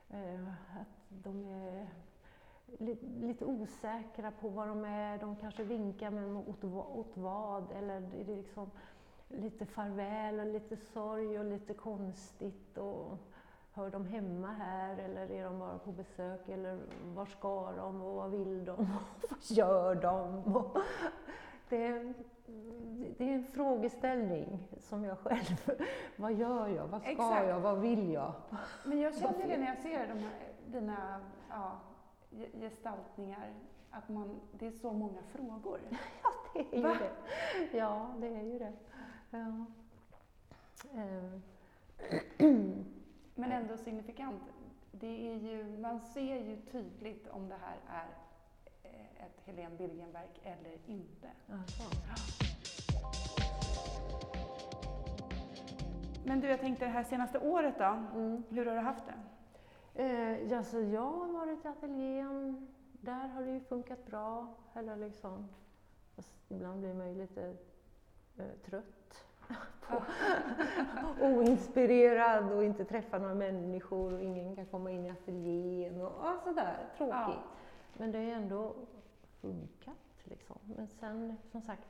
eh, 0.10 0.48
att 0.82 1.24
de 1.24 1.46
är 1.46 1.88
lite, 3.22 3.46
osäkra 3.46 4.32
på 4.32 4.50
vad 4.50 4.68
de 4.68 4.86
är. 4.86 5.18
De 5.18 5.36
kanske 5.36 5.64
vinkar 5.64 6.12
med 6.12 6.48
åt, 6.48 6.64
åt 6.64 7.18
vad 7.18 7.72
eller 7.72 8.02
det 8.02 8.22
är 8.22 8.36
liksom 8.36 8.72
lite 9.30 9.66
farväl 9.66 10.40
och 10.40 10.46
lite 10.46 10.78
sorg 10.78 11.40
och 11.40 11.46
lite 11.46 11.74
konstigt. 11.74 12.78
Och, 12.78 13.18
Hör 13.78 13.90
de 13.90 14.06
hemma 14.06 14.48
här 14.48 14.98
eller 14.98 15.32
är 15.32 15.44
de 15.44 15.60
bara 15.60 15.78
på 15.78 15.92
besök? 15.92 16.50
Eller 16.50 16.80
var 17.04 17.26
ska 17.26 17.72
de 17.72 18.02
och 18.02 18.16
vad 18.16 18.32
vill 18.32 18.66
de? 18.66 18.72
Och 18.80 18.88
vad 19.30 19.58
gör 19.58 19.96
de? 19.96 20.44
Det, 21.70 22.14
det 23.18 23.30
är 23.30 23.34
en 23.34 23.44
frågeställning 23.44 24.68
som 24.78 25.04
jag 25.04 25.18
själv... 25.18 25.72
Vad 26.16 26.34
gör 26.34 26.68
jag? 26.68 26.88
Vad 26.88 27.02
ska 27.02 27.12
Exakt. 27.12 27.48
jag? 27.48 27.60
Vad 27.60 27.80
vill 27.80 28.12
jag? 28.12 28.34
Men 28.86 29.00
jag 29.00 29.16
känner 29.16 29.48
det 29.48 29.58
när 29.58 29.68
jag 29.68 29.78
ser 29.78 30.08
de 30.08 30.20
här, 30.20 30.54
dina 30.66 31.22
ja, 31.50 31.80
gestaltningar, 32.54 33.54
att 33.92 34.10
man, 34.10 34.40
det 34.52 34.68
är 34.68 34.72
så 34.72 34.94
många 34.94 35.22
frågor. 35.32 35.80
Ja, 36.54 36.64
det 36.72 36.78
är 36.78 36.82
Va? 36.84 36.94
ju 36.94 37.00
det. 37.00 37.78
Ja, 37.78 38.14
det 38.20 38.28
är 38.28 38.44
ju 38.44 38.60
det. 38.60 38.74
Ja. 39.30 39.66
Ehm. 40.94 41.44
Men 43.38 43.52
ändå 43.52 43.78
signifikant. 43.78 44.42
Det 44.92 45.28
är 45.32 45.36
ju, 45.36 45.78
man 45.78 46.00
ser 46.00 46.36
ju 46.36 46.62
tydligt 46.72 47.28
om 47.28 47.50
det 47.50 47.56
här 47.56 47.78
är 47.90 48.08
eh, 48.84 49.26
ett 49.26 49.42
Helene 49.46 49.76
Birgenverk 49.78 50.40
eller 50.44 50.78
inte. 50.86 51.28
Men 56.26 56.40
du, 56.42 56.48
jag 56.48 56.60
tänkte 56.60 56.86
det 56.86 56.92
här 56.92 57.04
senaste 57.04 57.40
året 57.40 57.76
då, 57.78 57.84
Mm. 58.14 58.44
hur 58.50 58.66
har 58.66 58.76
du 58.76 58.82
haft 58.82 59.04
det? 59.06 59.14
Eh, 60.04 60.52
ja, 60.52 60.64
så 60.64 60.82
jag 60.82 61.12
har 61.12 61.28
varit 61.28 61.66
i 61.66 61.68
ateljén. 61.68 62.68
Där 62.92 63.28
har 63.28 63.44
det 63.44 63.52
ju 63.52 63.60
funkat 63.60 64.06
bra. 64.06 64.54
Eller 64.74 64.96
liksom, 64.96 65.48
fast 66.16 66.36
ibland 66.52 66.80
blir 66.80 66.94
man 66.94 67.10
ju 67.10 67.16
lite 67.16 67.56
eh, 68.38 68.46
trött. 68.66 69.27
På, 69.88 70.02
oinspirerad 71.26 72.52
och 72.52 72.64
inte 72.64 72.86
träffa 72.86 73.18
några 73.18 73.36
människor 73.36 74.14
och 74.14 74.22
ingen 74.22 74.56
kan 74.56 74.66
komma 74.66 74.92
in 74.92 75.06
i 75.06 75.10
ateljén 75.10 76.02
och 76.02 76.14
ja, 76.24 76.40
sådär. 76.44 76.78
Tråkigt. 76.98 77.14
Ja. 77.14 77.44
Men 77.94 78.12
det 78.12 78.18
har 78.18 78.26
ju 78.26 78.32
ändå 78.32 78.76
funkat 79.42 79.98
liksom. 80.24 80.58
Men 80.76 80.88
sen 80.88 81.38
som 81.52 81.62
sagt, 81.62 81.88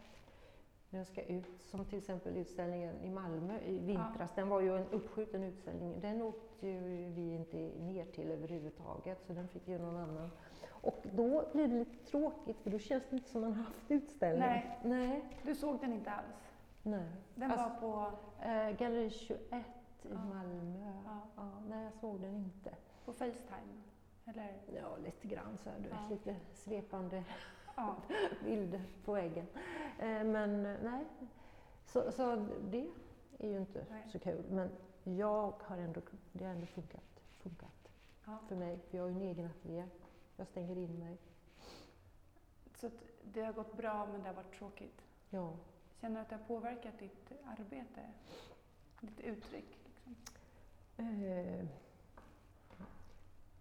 när 0.89 0.99
jag 0.99 1.07
ska 1.07 1.21
ut, 1.21 1.61
som 1.61 1.85
till 1.85 1.97
exempel 1.97 2.37
utställningen 2.37 3.01
i 3.01 3.09
Malmö 3.09 3.59
i 3.59 3.79
vintras, 3.79 4.31
den 4.35 4.49
var 4.49 4.61
ju 4.61 4.77
en 4.77 4.87
uppskjuten 4.91 5.43
utställning. 5.43 5.99
Den 6.01 6.21
åkte 6.21 6.67
ju 6.67 6.79
vi 7.09 7.33
inte 7.33 7.57
ner 7.57 8.05
till 8.05 8.31
överhuvudtaget, 8.31 9.25
så 9.27 9.33
den 9.33 9.47
fick 9.47 9.67
ju 9.67 9.77
någon 9.77 9.97
annan. 9.97 10.29
Och 10.69 11.03
då 11.13 11.49
blir 11.53 11.67
det 11.67 11.75
lite 11.75 12.11
tråkigt, 12.11 12.57
för 12.59 12.69
då 12.69 12.79
känns 12.79 13.03
det 13.09 13.15
inte 13.15 13.29
som 13.29 13.41
man 13.41 13.53
haft 13.53 13.91
utställning. 13.91 14.39
Nej. 14.39 14.79
Nej. 14.83 15.25
Du 15.43 15.55
såg 15.55 15.79
den 15.79 15.93
inte 15.93 16.11
alls? 16.11 16.46
Nej. 16.87 17.07
Den 17.35 17.51
Alltså- 17.51 17.69
var 17.69 17.75
på, 18.09 18.17
Eh, 18.41 18.69
Galleri 18.77 19.09
21 19.09 19.65
i 20.03 20.07
Ja. 20.11 20.19
Malmö. 20.25 21.01
Ja. 21.05 21.19
Ja, 21.35 21.51
nej, 21.69 21.83
jag 21.83 21.93
såg 21.93 22.19
den 22.21 22.35
inte. 22.35 22.75
på 23.05 23.13
Facetime? 23.13 23.81
Eller? 24.25 24.57
Ja, 24.75 24.97
lite 24.97 25.27
grann 25.27 25.57
så 25.57 25.69
här, 25.69 25.77
du 25.77 25.83
vet, 25.83 25.97
Ja. 26.01 26.09
lite 26.09 26.35
svepande 26.53 27.23
Ja. 27.75 27.95
bilder 28.43 28.81
på 29.05 29.13
väggen. 29.13 29.47
Eh, 29.99 30.23
men 30.23 30.65
eh, 30.65 30.77
nej, 30.83 31.05
så, 31.85 32.11
så 32.11 32.35
det 32.69 32.89
är 33.39 33.47
ju 33.49 33.57
inte 33.57 33.85
Nej. 33.89 34.03
så 34.11 34.19
kul. 34.19 34.45
Men 34.49 34.69
jag 35.03 35.53
har 35.61 35.77
ändå, 35.77 36.01
det 36.31 36.45
har 36.45 36.51
ändå 36.51 36.65
funkat, 36.65 37.21
funkat 37.39 37.89
Ja. 38.25 38.37
för 38.47 38.55
mig. 38.55 38.79
För 38.89 38.97
jag 38.97 39.03
har 39.03 39.09
ju 39.09 39.15
en 39.15 39.21
egen 39.21 39.45
ateljé. 39.45 39.85
Jag 40.37 40.47
stänger 40.47 40.75
in 40.77 40.99
mig. 40.99 41.17
Så 42.75 42.89
det 43.23 43.41
har 43.41 43.53
gått 43.53 43.77
bra 43.77 44.05
men 44.11 44.21
det 44.21 44.27
har 44.27 44.35
varit 44.35 44.57
tråkigt. 44.59 45.01
Ja. 45.29 45.53
Känner 46.01 46.15
du 46.15 46.21
att 46.21 46.29
det 46.29 46.35
har 46.35 46.43
påverkat 46.43 46.99
ditt 46.99 47.31
arbete? 47.45 48.01
Ditt 49.01 49.19
uttryck? 49.19 49.77
Liksom? 50.05 50.15
Eh, 50.97 51.65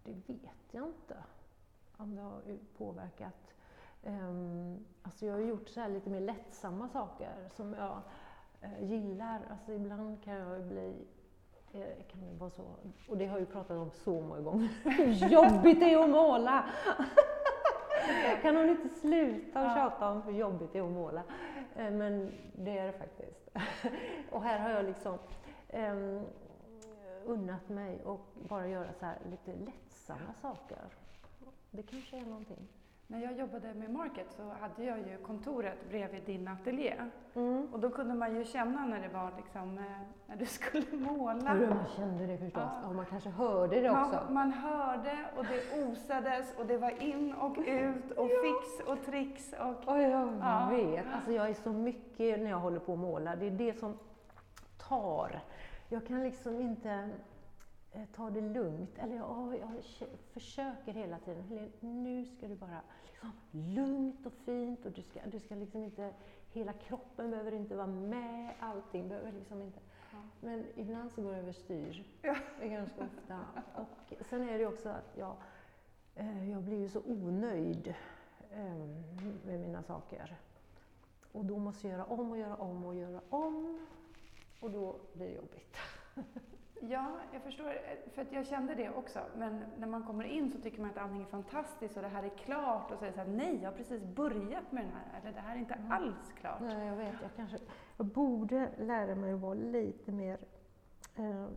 det 0.03 0.13
vet 0.33 0.51
jag 0.71 0.87
inte 0.87 1.17
om 1.97 2.15
det 2.15 2.21
har 2.21 2.41
påverkat. 2.77 3.53
Um, 4.03 4.85
alltså 5.03 5.25
jag 5.25 5.33
har 5.33 5.39
gjort 5.41 5.69
så 5.69 5.81
här 5.81 5.89
lite 5.89 6.09
mer 6.09 6.19
lättsamma 6.19 6.89
saker 6.89 7.49
som 7.55 7.73
jag 7.73 8.01
eh, 8.61 8.83
gillar. 8.83 9.41
Alltså 9.51 9.73
ibland 9.73 10.23
kan 10.23 10.33
jag 10.33 10.61
bli 10.63 11.05
eh, 11.73 12.05
kan 12.11 12.21
det 12.21 12.33
vara 12.39 12.49
så, 12.49 12.63
och 13.07 13.17
det 13.17 13.25
har 13.25 13.37
jag 13.37 13.39
ju 13.39 13.45
pratat 13.53 13.77
om 13.77 13.91
så 13.91 14.21
många 14.21 14.41
gånger, 14.41 14.67
hur 14.83 15.27
jobbigt 15.29 15.79
det 15.79 15.93
är 15.93 16.03
att 16.03 16.09
måla! 16.09 16.65
kan 18.41 18.55
hon 18.55 18.69
inte 18.69 18.89
sluta 18.89 19.63
Ja. 19.63 19.75
tjata 19.75 20.11
om 20.11 20.21
hur 20.21 20.33
jobbigt 20.33 20.73
det 20.73 20.79
är 20.79 20.83
att 20.83 20.91
måla? 20.91 21.23
Eh, 21.77 21.91
men 21.91 22.31
det 22.55 22.77
är 22.77 22.85
det 22.85 22.93
faktiskt. 22.93 23.49
och 24.31 24.43
här 24.43 24.59
har 24.59 24.69
jag 24.69 24.85
liksom 24.85 25.17
um, 25.73 26.25
unnat 27.25 27.69
mig 27.69 28.01
att 28.05 28.49
bara 28.49 28.67
göra 28.67 28.93
så 28.93 29.05
här 29.05 29.17
lite 29.29 29.53
lättsamma 29.65 30.33
saker. 30.41 30.77
Det 31.71 31.83
kanske 31.83 32.17
är 32.17 32.25
någonting. 32.25 32.67
När 33.09 33.21
jag 33.23 33.37
jobbade 33.39 33.73
med 33.73 33.89
Market 33.89 34.27
så 34.31 34.43
hade 34.61 34.83
jag 34.83 34.97
ju 34.97 35.17
kontoret 35.17 35.89
bredvid 35.89 36.23
din 36.23 36.47
ateljé. 36.47 36.93
Mm. 37.35 37.67
Och 37.73 37.79
då 37.79 37.89
kunde 37.89 38.13
man 38.13 38.35
ju 38.35 38.43
känna 38.45 38.85
när 38.85 39.01
det 39.01 39.07
var 39.07 39.31
liksom, 39.37 39.77
eh, 39.77 39.83
när 40.27 40.35
du 40.35 40.45
skulle 40.57 40.97
måla. 40.97 41.53
Hur 41.53 41.67
man 41.67 41.85
kände 41.95 42.25
det 42.27 42.37
förstås. 42.37 42.61
Ja. 42.63 42.79
Ja, 42.83 42.93
man 42.93 43.05
kanske 43.05 43.29
hörde 43.29 43.81
det 43.81 43.89
också. 43.89 44.23
Man, 44.25 44.33
man 44.33 44.51
hörde 44.51 45.17
och 45.37 45.45
det 45.45 45.83
osades 45.83 46.53
och 46.57 46.65
det 46.65 46.77
var 46.77 47.03
in 47.03 47.33
och 47.33 47.57
ut 47.67 48.11
och 48.11 48.27
fix 48.29 48.87
och 48.87 49.05
tricks 49.05 49.53
och... 49.53 49.93
Oj, 49.93 50.01
jag 50.01 50.33
Ja. 50.41 50.67
vet. 50.71 51.05
Alltså 51.15 51.31
jag 51.31 51.49
är 51.49 51.53
så 51.53 51.71
mycket 51.71 52.39
när 52.39 52.49
jag 52.49 52.59
håller 52.59 52.79
på 52.79 52.93
att 52.93 52.99
måla. 52.99 53.35
Det 53.35 53.47
är 53.47 53.51
det 53.51 53.73
som 53.79 53.97
tar. 54.89 55.39
Jag 55.89 56.07
kan 56.07 56.23
liksom 56.23 56.61
inte 56.61 57.09
ta 58.05 58.29
det 58.29 58.41
lugnt. 58.41 58.97
Eller 58.97 59.15
jag, 59.15 59.57
jag 59.59 59.83
försöker 60.33 60.93
hela 60.93 61.19
tiden. 61.19 61.43
Helene, 61.43 61.69
nu 61.79 62.25
ska 62.25 62.47
du 62.47 62.55
bara 62.55 62.81
liksom, 63.05 63.31
lugnt 63.51 64.25
och 64.25 64.33
fint 64.33 64.85
och 64.85 64.91
du 64.91 65.01
ska, 65.01 65.19
du 65.25 65.39
ska 65.39 65.55
liksom 65.55 65.83
inte, 65.83 66.13
hela 66.51 66.73
kroppen 66.73 67.31
behöver 67.31 67.51
inte 67.51 67.75
vara 67.75 67.87
med, 67.87 68.53
allting 68.59 69.09
behöver 69.09 69.31
liksom 69.31 69.61
inte. 69.61 69.79
Ja. 70.11 70.17
Men 70.41 70.65
ibland 70.75 71.11
så 71.11 71.21
går 71.21 71.31
det 71.31 71.37
överstyr. 71.37 72.03
Ja. 72.21 72.35
Ganska 72.61 73.01
ofta. 73.03 73.45
Och 73.75 74.25
sen 74.29 74.49
är 74.49 74.59
det 74.59 74.65
också 74.65 74.89
att 74.89 75.17
jag, 75.17 75.35
eh, 76.15 76.51
jag 76.51 76.63
blir 76.63 76.77
ju 76.79 76.89
så 76.89 77.01
onöjd 77.05 77.93
eh, 78.51 78.75
med 79.45 79.59
mina 79.59 79.83
saker. 79.83 80.37
Och 81.31 81.45
då 81.45 81.57
måste 81.57 81.87
jag 81.87 81.97
göra 81.97 82.05
om 82.05 82.31
och 82.31 82.37
göra 82.37 82.55
om 82.55 82.85
och 82.85 82.95
göra 82.95 83.21
om. 83.29 83.79
Och 84.59 84.71
då 84.71 84.99
blir 85.13 85.27
det 85.27 85.33
jobbigt. 85.33 85.77
Ja, 86.81 87.19
jag 87.33 87.41
förstår. 87.41 87.73
För 88.13 88.21
att 88.21 88.31
jag 88.31 88.45
kände 88.45 88.75
det 88.75 88.89
också. 88.89 89.19
Men 89.37 89.63
när 89.77 89.87
man 89.87 90.03
kommer 90.03 90.23
in 90.23 90.51
så 90.51 90.59
tycker 90.59 90.81
man 90.81 90.89
att 90.89 90.97
allting 90.97 91.21
är 91.21 91.25
fantastiskt 91.25 91.95
och 91.97 92.01
det 92.03 92.07
här 92.09 92.23
är 92.23 92.29
klart. 92.29 92.91
Och 92.91 92.99
så 92.99 93.05
är 93.05 93.09
det 93.09 93.13
så 93.13 93.19
här, 93.21 93.27
nej, 93.27 93.59
jag 93.61 93.71
har 93.71 93.77
precis 93.77 94.03
börjat 94.03 94.71
med 94.71 94.83
den 94.83 94.91
här. 94.91 95.19
Eller 95.21 95.33
det 95.33 95.39
här 95.39 95.55
är 95.55 95.59
inte 95.59 95.73
Mm. 95.73 95.91
alls 95.91 96.33
klart. 96.39 96.61
Nej, 96.61 96.87
jag 96.87 96.95
vet. 96.95 97.13
Jag, 97.21 97.31
kanske, 97.35 97.57
jag 97.97 98.05
borde 98.05 98.71
lära 98.77 99.15
mig 99.15 99.33
att 99.33 99.39
vara 99.39 99.53
lite 99.53 100.11
mer 100.11 100.37
eh, 101.15 101.47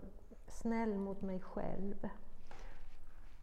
snäll 0.49 0.99
mot 0.99 1.23
mig 1.23 1.41
själv. 1.41 2.09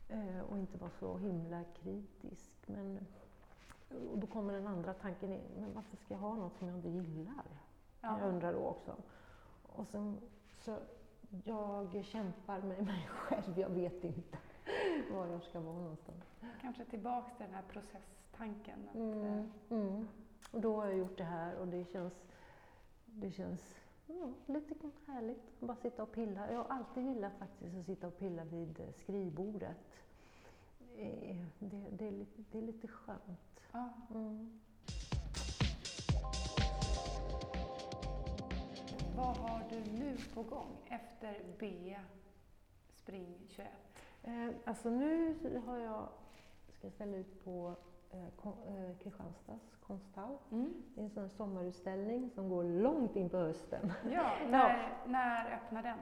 Eh, 0.09 0.41
och 0.49 0.57
inte 0.57 0.77
vara 0.77 0.91
så 0.91 1.17
himla 1.17 1.63
kritisk. 1.63 2.51
Men, 2.65 2.99
och 4.11 4.17
då 4.17 4.27
kommer 4.27 4.53
den 4.53 4.67
andra 4.67 4.93
tanken 4.93 5.33
in, 5.33 5.41
men 5.59 5.73
varför 5.73 5.97
ska 5.97 6.13
jag 6.13 6.21
ha 6.21 6.35
något 6.35 6.57
som 6.57 6.67
jag 6.67 6.77
inte 6.77 6.89
gillar? 6.89 7.45
Ja. 8.01 8.19
Jag 8.19 8.29
undrar 8.29 8.53
då 8.53 8.59
också. 8.59 8.95
Och 9.63 9.87
sen, 9.87 10.17
så 10.59 10.77
jag 11.43 12.05
kämpar 12.05 12.61
med 12.61 12.85
mig 12.85 13.07
själv, 13.09 13.59
jag 13.59 13.69
vet 13.69 14.03
inte 14.03 14.37
var 15.11 15.27
jag 15.27 15.43
ska 15.43 15.59
vara 15.59 15.77
någonstans. 15.77 16.23
Kanske 16.61 16.85
tillbaks 16.85 17.37
till 17.37 17.45
den 17.45 17.55
här 17.55 17.63
processtanken. 17.71 18.79
Att, 18.89 18.95
Mm, 18.95 19.23
eh, 19.23 19.45
mm. 19.69 20.07
Och 20.51 20.61
då 20.61 20.75
har 20.81 20.85
jag 20.87 20.97
gjort 20.97 21.17
det 21.17 21.23
här 21.23 21.55
och 21.55 21.67
det 21.67 21.85
känns, 21.91 22.13
det 23.05 23.31
känns 23.31 23.75
ja, 24.07 24.29
lite 24.45 24.75
härligt 25.07 25.37
att 25.61 25.67
bara 25.67 25.77
sitta 25.77 26.03
och 26.03 26.11
pilla. 26.11 26.51
Jag 26.51 26.57
har 26.63 26.75
alltid 26.75 27.03
gillat 27.05 27.33
faktiskt 27.39 27.75
att 27.77 27.85
sitta 27.85 28.07
och 28.07 28.17
pilla 28.19 28.43
vid 28.43 28.79
eh, 28.79 28.91
skrivbordet. 28.93 29.77
Eh, 30.97 31.35
Det, 31.59 31.85
det, 31.91 32.07
är, 32.07 32.11
lite, 32.11 32.43
det 32.51 32.57
är 32.57 32.61
lite 32.61 32.87
skönt. 32.87 33.59
ja. 33.71 33.89
Mm. 34.15 34.59
Vad 39.17 39.37
har 39.37 39.63
du 39.69 39.91
nu 39.99 40.17
på 40.33 40.43
gång 40.43 40.77
efter 40.89 41.37
B 41.59 41.95
Spring 42.89 43.35
21? 43.47 43.67
Eh, 44.23 44.49
alltså 44.65 44.89
nu 44.89 45.35
har 45.65 45.77
jag, 45.77 46.07
ska 46.77 46.87
jag 46.87 46.93
ställa 46.93 47.17
ut 47.17 47.43
på 47.43 47.75
eh, 48.11 48.27
Kon- 48.41 48.63
eh, 48.67 48.97
Kristianstads 48.97 49.75
konsthall. 49.87 50.37
Mm. 50.51 50.73
Det 50.95 51.01
är 51.01 51.03
en 51.05 51.09
sån 51.09 51.29
sommarutställning 51.29 52.29
som 52.29 52.49
går 52.49 52.63
långt 52.63 53.15
in 53.15 53.29
på 53.29 53.37
hösten. 53.37 53.93
Ja, 54.11 54.31
när, 54.49 54.97
när 55.07 55.55
öppnar 55.55 55.83
den? 55.83 55.97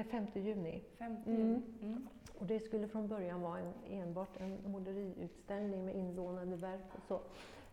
Eh, 0.00 0.06
5 0.06 0.26
juni. 0.34 0.84
50? 0.98 1.30
Mm. 1.30 1.62
Mm. 1.82 2.08
Och 2.38 2.46
det 2.46 2.60
skulle 2.60 2.88
från 2.88 3.08
början 3.08 3.40
vara 3.40 3.58
en, 3.58 3.72
enbart 3.88 4.36
en 4.40 4.70
måleriutställning 4.72 5.84
med 5.84 5.96
inlånade 5.96 6.56
verk 6.56 6.94
och 6.96 7.02
så. 7.02 7.20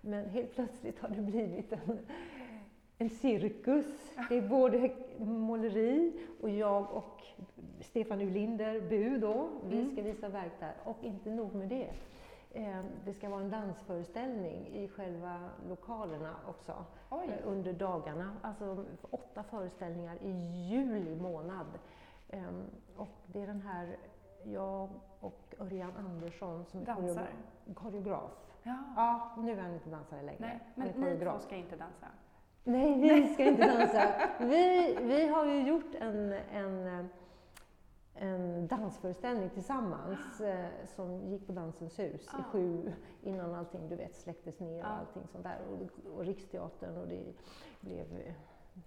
Men 0.02 0.30
helt 0.30 0.52
plötsligt 0.56 1.00
har 1.00 1.10
det 1.10 1.22
blivit 1.22 1.72
en, 1.74 2.00
en 2.98 3.10
cirkus. 3.10 3.86
Det 4.30 4.38
är 4.38 4.50
både 4.50 4.92
måleri 5.20 6.14
och 6.42 6.50
jag 6.50 6.92
och 6.94 7.24
Stefan 7.82 8.22
Ulinder, 8.22 8.82
Bu 8.90 9.18
då, 9.18 9.50
vi 9.64 9.80
Mm. 9.80 9.92
ska 9.92 10.02
visa 10.02 10.30
verk 10.30 10.52
där. 10.60 10.74
Och 10.84 10.98
inte 11.02 11.30
nog 11.30 11.56
med 11.56 11.68
det. 11.70 11.90
Eh, 12.52 12.84
Det 13.06 13.14
ska 13.14 13.30
vara 13.30 13.42
en 13.42 13.50
dansföreställning 13.50 14.68
i 14.68 14.88
själva 14.88 15.50
lokalerna 15.70 16.36
också 16.50 16.86
Oj, 17.10 17.26
eh, 17.28 17.48
under 17.52 17.74
dagarna. 17.74 18.38
Alltså 18.42 18.86
åtta 19.10 19.44
föreställningar 19.44 20.18
i 20.24 20.32
juli 20.70 21.16
månad. 21.16 21.68
Ehm, 22.30 22.64
och 22.96 23.08
det 23.26 23.42
är 23.42 23.48
den 23.48 23.62
här, 23.62 23.98
jag 24.44 24.90
och 25.20 25.56
Örjan 25.60 25.92
Andersson 25.98 26.66
som 26.66 26.82
är 26.82 26.86
Dansar. 26.86 27.28
koreograf, 27.74 28.32
Ja. 28.64 28.76
Ja, 28.96 29.36
nu 29.38 29.52
är 29.52 29.62
han 29.62 29.74
inte 29.74 29.90
dansare 29.90 30.22
längre. 30.22 30.38
Nej, 30.40 30.60
men 30.76 30.88
ni 31.14 31.20
två 31.26 31.40
ska 31.40 31.56
inte 31.56 31.76
dansa? 31.76 32.08
Nej, 32.68 33.00
vi 33.02 33.34
ska 33.34 33.44
inte 33.44 33.68
dansa. 33.68 34.14
Vi, 34.40 34.98
vi 35.02 35.28
har 35.28 35.46
ju 35.46 35.68
gjort 35.68 35.96
en, 36.00 36.34
en, 36.54 37.10
en 38.16 38.68
dansföreställning 38.68 39.50
tillsammans 39.50 40.42
eh, 40.42 40.66
som 40.96 41.28
gick 41.32 41.48
på 41.48 41.52
Dansens 41.54 42.00
hus 42.00 42.28
Ah. 42.34 42.40
i 42.40 42.44
sju 42.44 42.94
innan 43.24 43.56
allting 43.56 43.90
du 43.90 43.96
vet 43.96 44.16
släcktes 44.16 44.60
ner 44.60 44.80
och 44.80 44.86
Ah. 44.86 44.90
allting 45.00 45.24
sånt 45.32 45.44
där. 45.44 45.60
Och, 45.72 46.14
och 46.18 46.26
Riksteatern 46.26 46.98
och 46.98 47.08
det 47.08 47.34
blev 47.82 48.06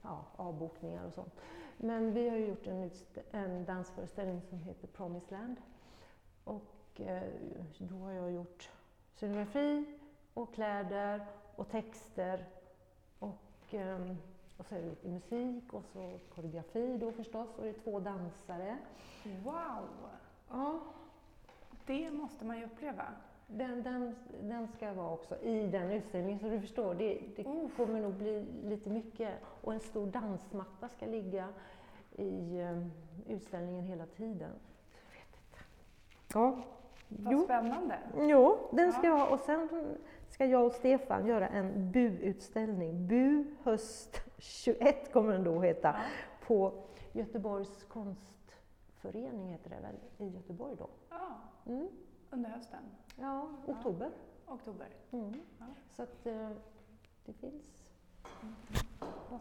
ja, 0.03 0.25
avbokningar 0.37 1.07
och 1.07 1.12
sånt. 1.14 1.35
Men 1.77 2.12
vi 2.12 2.29
har 2.29 2.37
ju 2.37 2.47
gjort 2.47 2.66
en, 2.66 2.90
en 3.33 3.64
dansföreställning 3.64 4.40
som 4.43 4.59
heter 4.59 4.87
Promised 4.88 5.33
Land. 5.38 5.57
Och 6.45 7.01
eh, 7.01 7.23
då 7.79 7.95
har 7.97 8.12
jag 8.12 8.31
gjort 8.33 8.71
scenografi 9.14 9.85
och 10.35 10.55
kläder 10.55 11.27
och 11.57 11.69
texter 11.69 12.45
och, 13.70 13.74
ehm, 13.80 14.16
och 14.56 14.66
så 14.66 14.74
är 14.74 14.80
det 14.80 14.88
lite 14.88 15.09
musik 15.09 15.72
och 15.74 15.85
så 15.92 16.18
koreografi 16.35 16.96
då 17.00 17.12
förstås 17.12 17.48
och 17.59 17.62
det 17.64 17.68
är 17.68 17.72
två 17.74 18.00
dansare. 18.00 18.76
Wow! 19.44 19.88
Ja, 20.50 20.80
Det 21.87 22.11
måste 22.11 22.44
man 22.44 22.59
ju 22.59 22.64
uppleva. 22.64 23.04
den, 23.46 23.83
den, 23.83 24.16
den 24.42 24.68
ska 24.68 24.92
vara 24.92 25.11
också 25.12 25.37
i 25.42 25.66
den 25.66 25.90
utställningen 25.90 26.38
så 26.38 26.48
du 26.48 26.61
förstår, 26.61 26.94
det, 26.94 27.20
det 27.37 27.44
kommer 27.76 28.00
nog 28.00 28.12
bli 28.14 28.46
lite 28.64 28.90
mycket. 28.90 29.35
Och 29.62 29.72
en 29.74 29.80
stor 29.80 30.06
dansmatta 30.06 30.88
ska 30.88 31.06
ligga 31.06 31.48
i 32.16 32.61
ehm, 32.61 32.90
utställningen 33.28 33.85
hela 33.85 34.06
tiden. 34.06 34.50
Jag 35.09 35.20
vet 35.20 35.37
inte. 35.37 35.59
Ja, 36.35 36.62
Vad 37.09 37.33
jo. 37.33 37.44
spännande. 37.44 37.98
Jo, 38.18 38.59
den 38.72 38.92
ska 38.92 39.06
Ja. 39.06 39.28
och 39.30 39.40
sen 39.40 39.68
ska 40.40 40.46
jag 40.46 40.66
och 40.66 40.72
Stefan 40.72 41.26
göra 41.26 41.48
en 41.48 41.92
Bu-utställning. 41.92 43.07
Bu 43.07 43.44
höst 43.62 44.16
21 44.38 45.12
kommer 45.12 45.33
den 45.33 45.44
då 45.44 45.61
heta, 45.61 45.88
Ja. 45.88 46.00
på 46.46 46.72
Göteborgs 47.12 47.85
konstförening 47.85 49.48
heter 49.48 49.70
det 49.70 49.81
väl, 49.81 49.94
i 50.18 50.35
Göteborg 50.35 50.76
då. 50.79 50.88
Ja, 51.11 51.26
Mm. 51.66 51.88
under 52.31 52.50
hösten, 52.50 52.79
Ja, 53.20 53.48
oktober. 53.66 54.11
oktober. 54.46 54.87
Mm. 55.11 55.35
Ja. 55.59 55.64
Så 55.90 56.03
att 56.03 56.26
eh, 56.26 56.50
det 57.24 57.33
finns 57.33 57.88
låtar. 59.00 59.40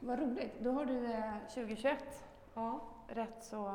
Vad 0.00 0.18
roligt. 0.20 0.52
Då 0.60 0.70
har 0.70 0.84
du 0.86 1.04
eh, 1.12 1.32
2021 1.54 2.24
Ja. 2.54 2.80
rätt 3.08 3.44
så 3.44 3.74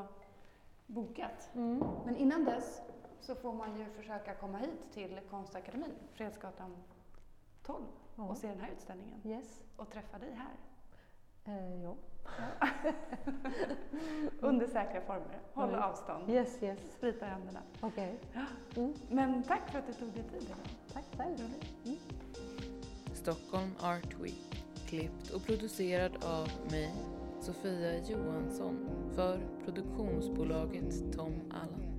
bokat. 0.87 1.49
Mm. 1.55 1.83
Men 2.05 2.15
innan 2.15 2.45
dess 2.45 2.81
så 3.25 3.35
får 3.35 3.53
man 3.53 3.79
ju 3.79 3.85
försöka 3.85 4.33
komma 4.35 4.57
hit 4.57 4.79
till 4.93 5.19
Konstakademin, 5.29 5.93
Fredsgatan 6.13 6.75
12 7.63 7.83
Ja. 8.15 8.23
och 8.23 8.37
se 8.37 8.47
den 8.47 8.59
här 8.59 8.71
utställningen 8.71 9.21
Yes. 9.25 9.63
och 9.77 9.89
träffa 9.91 10.19
dig 10.19 10.31
här. 10.33 10.55
Eh, 11.45 11.83
ja. 11.83 11.95
Under 14.39 14.67
säkra 14.67 15.01
former. 15.01 15.39
Håll 15.53 15.69
Mm. 15.69 15.81
avstånd. 15.81 16.29
Yes, 16.29 16.63
yes. 16.63 16.79
Sprita 16.97 17.25
händerna. 17.25 17.59
Okej. 17.81 18.19
Mm. 18.75 18.93
Men 19.09 19.43
tack 19.43 19.71
för 19.71 19.79
att 19.79 19.87
du 19.87 19.93
tog 19.93 20.09
dig 20.13 20.23
tid. 20.23 20.43
idag. 20.43 20.57
Tack 20.93 21.05
själv. 21.17 21.39
Mm. 21.85 21.97
Stockholm 23.13 23.71
Art 23.79 24.13
Week. 24.21 24.65
Klippt 24.87 25.29
och 25.31 25.45
producerad 25.45 26.11
av 26.25 26.47
mig, 26.71 26.93
Sofia 27.41 27.97
Johansson, 28.07 28.89
för 29.15 29.39
produktionsbolaget 29.65 31.13
Tom 31.17 31.33
Allan. 31.51 31.92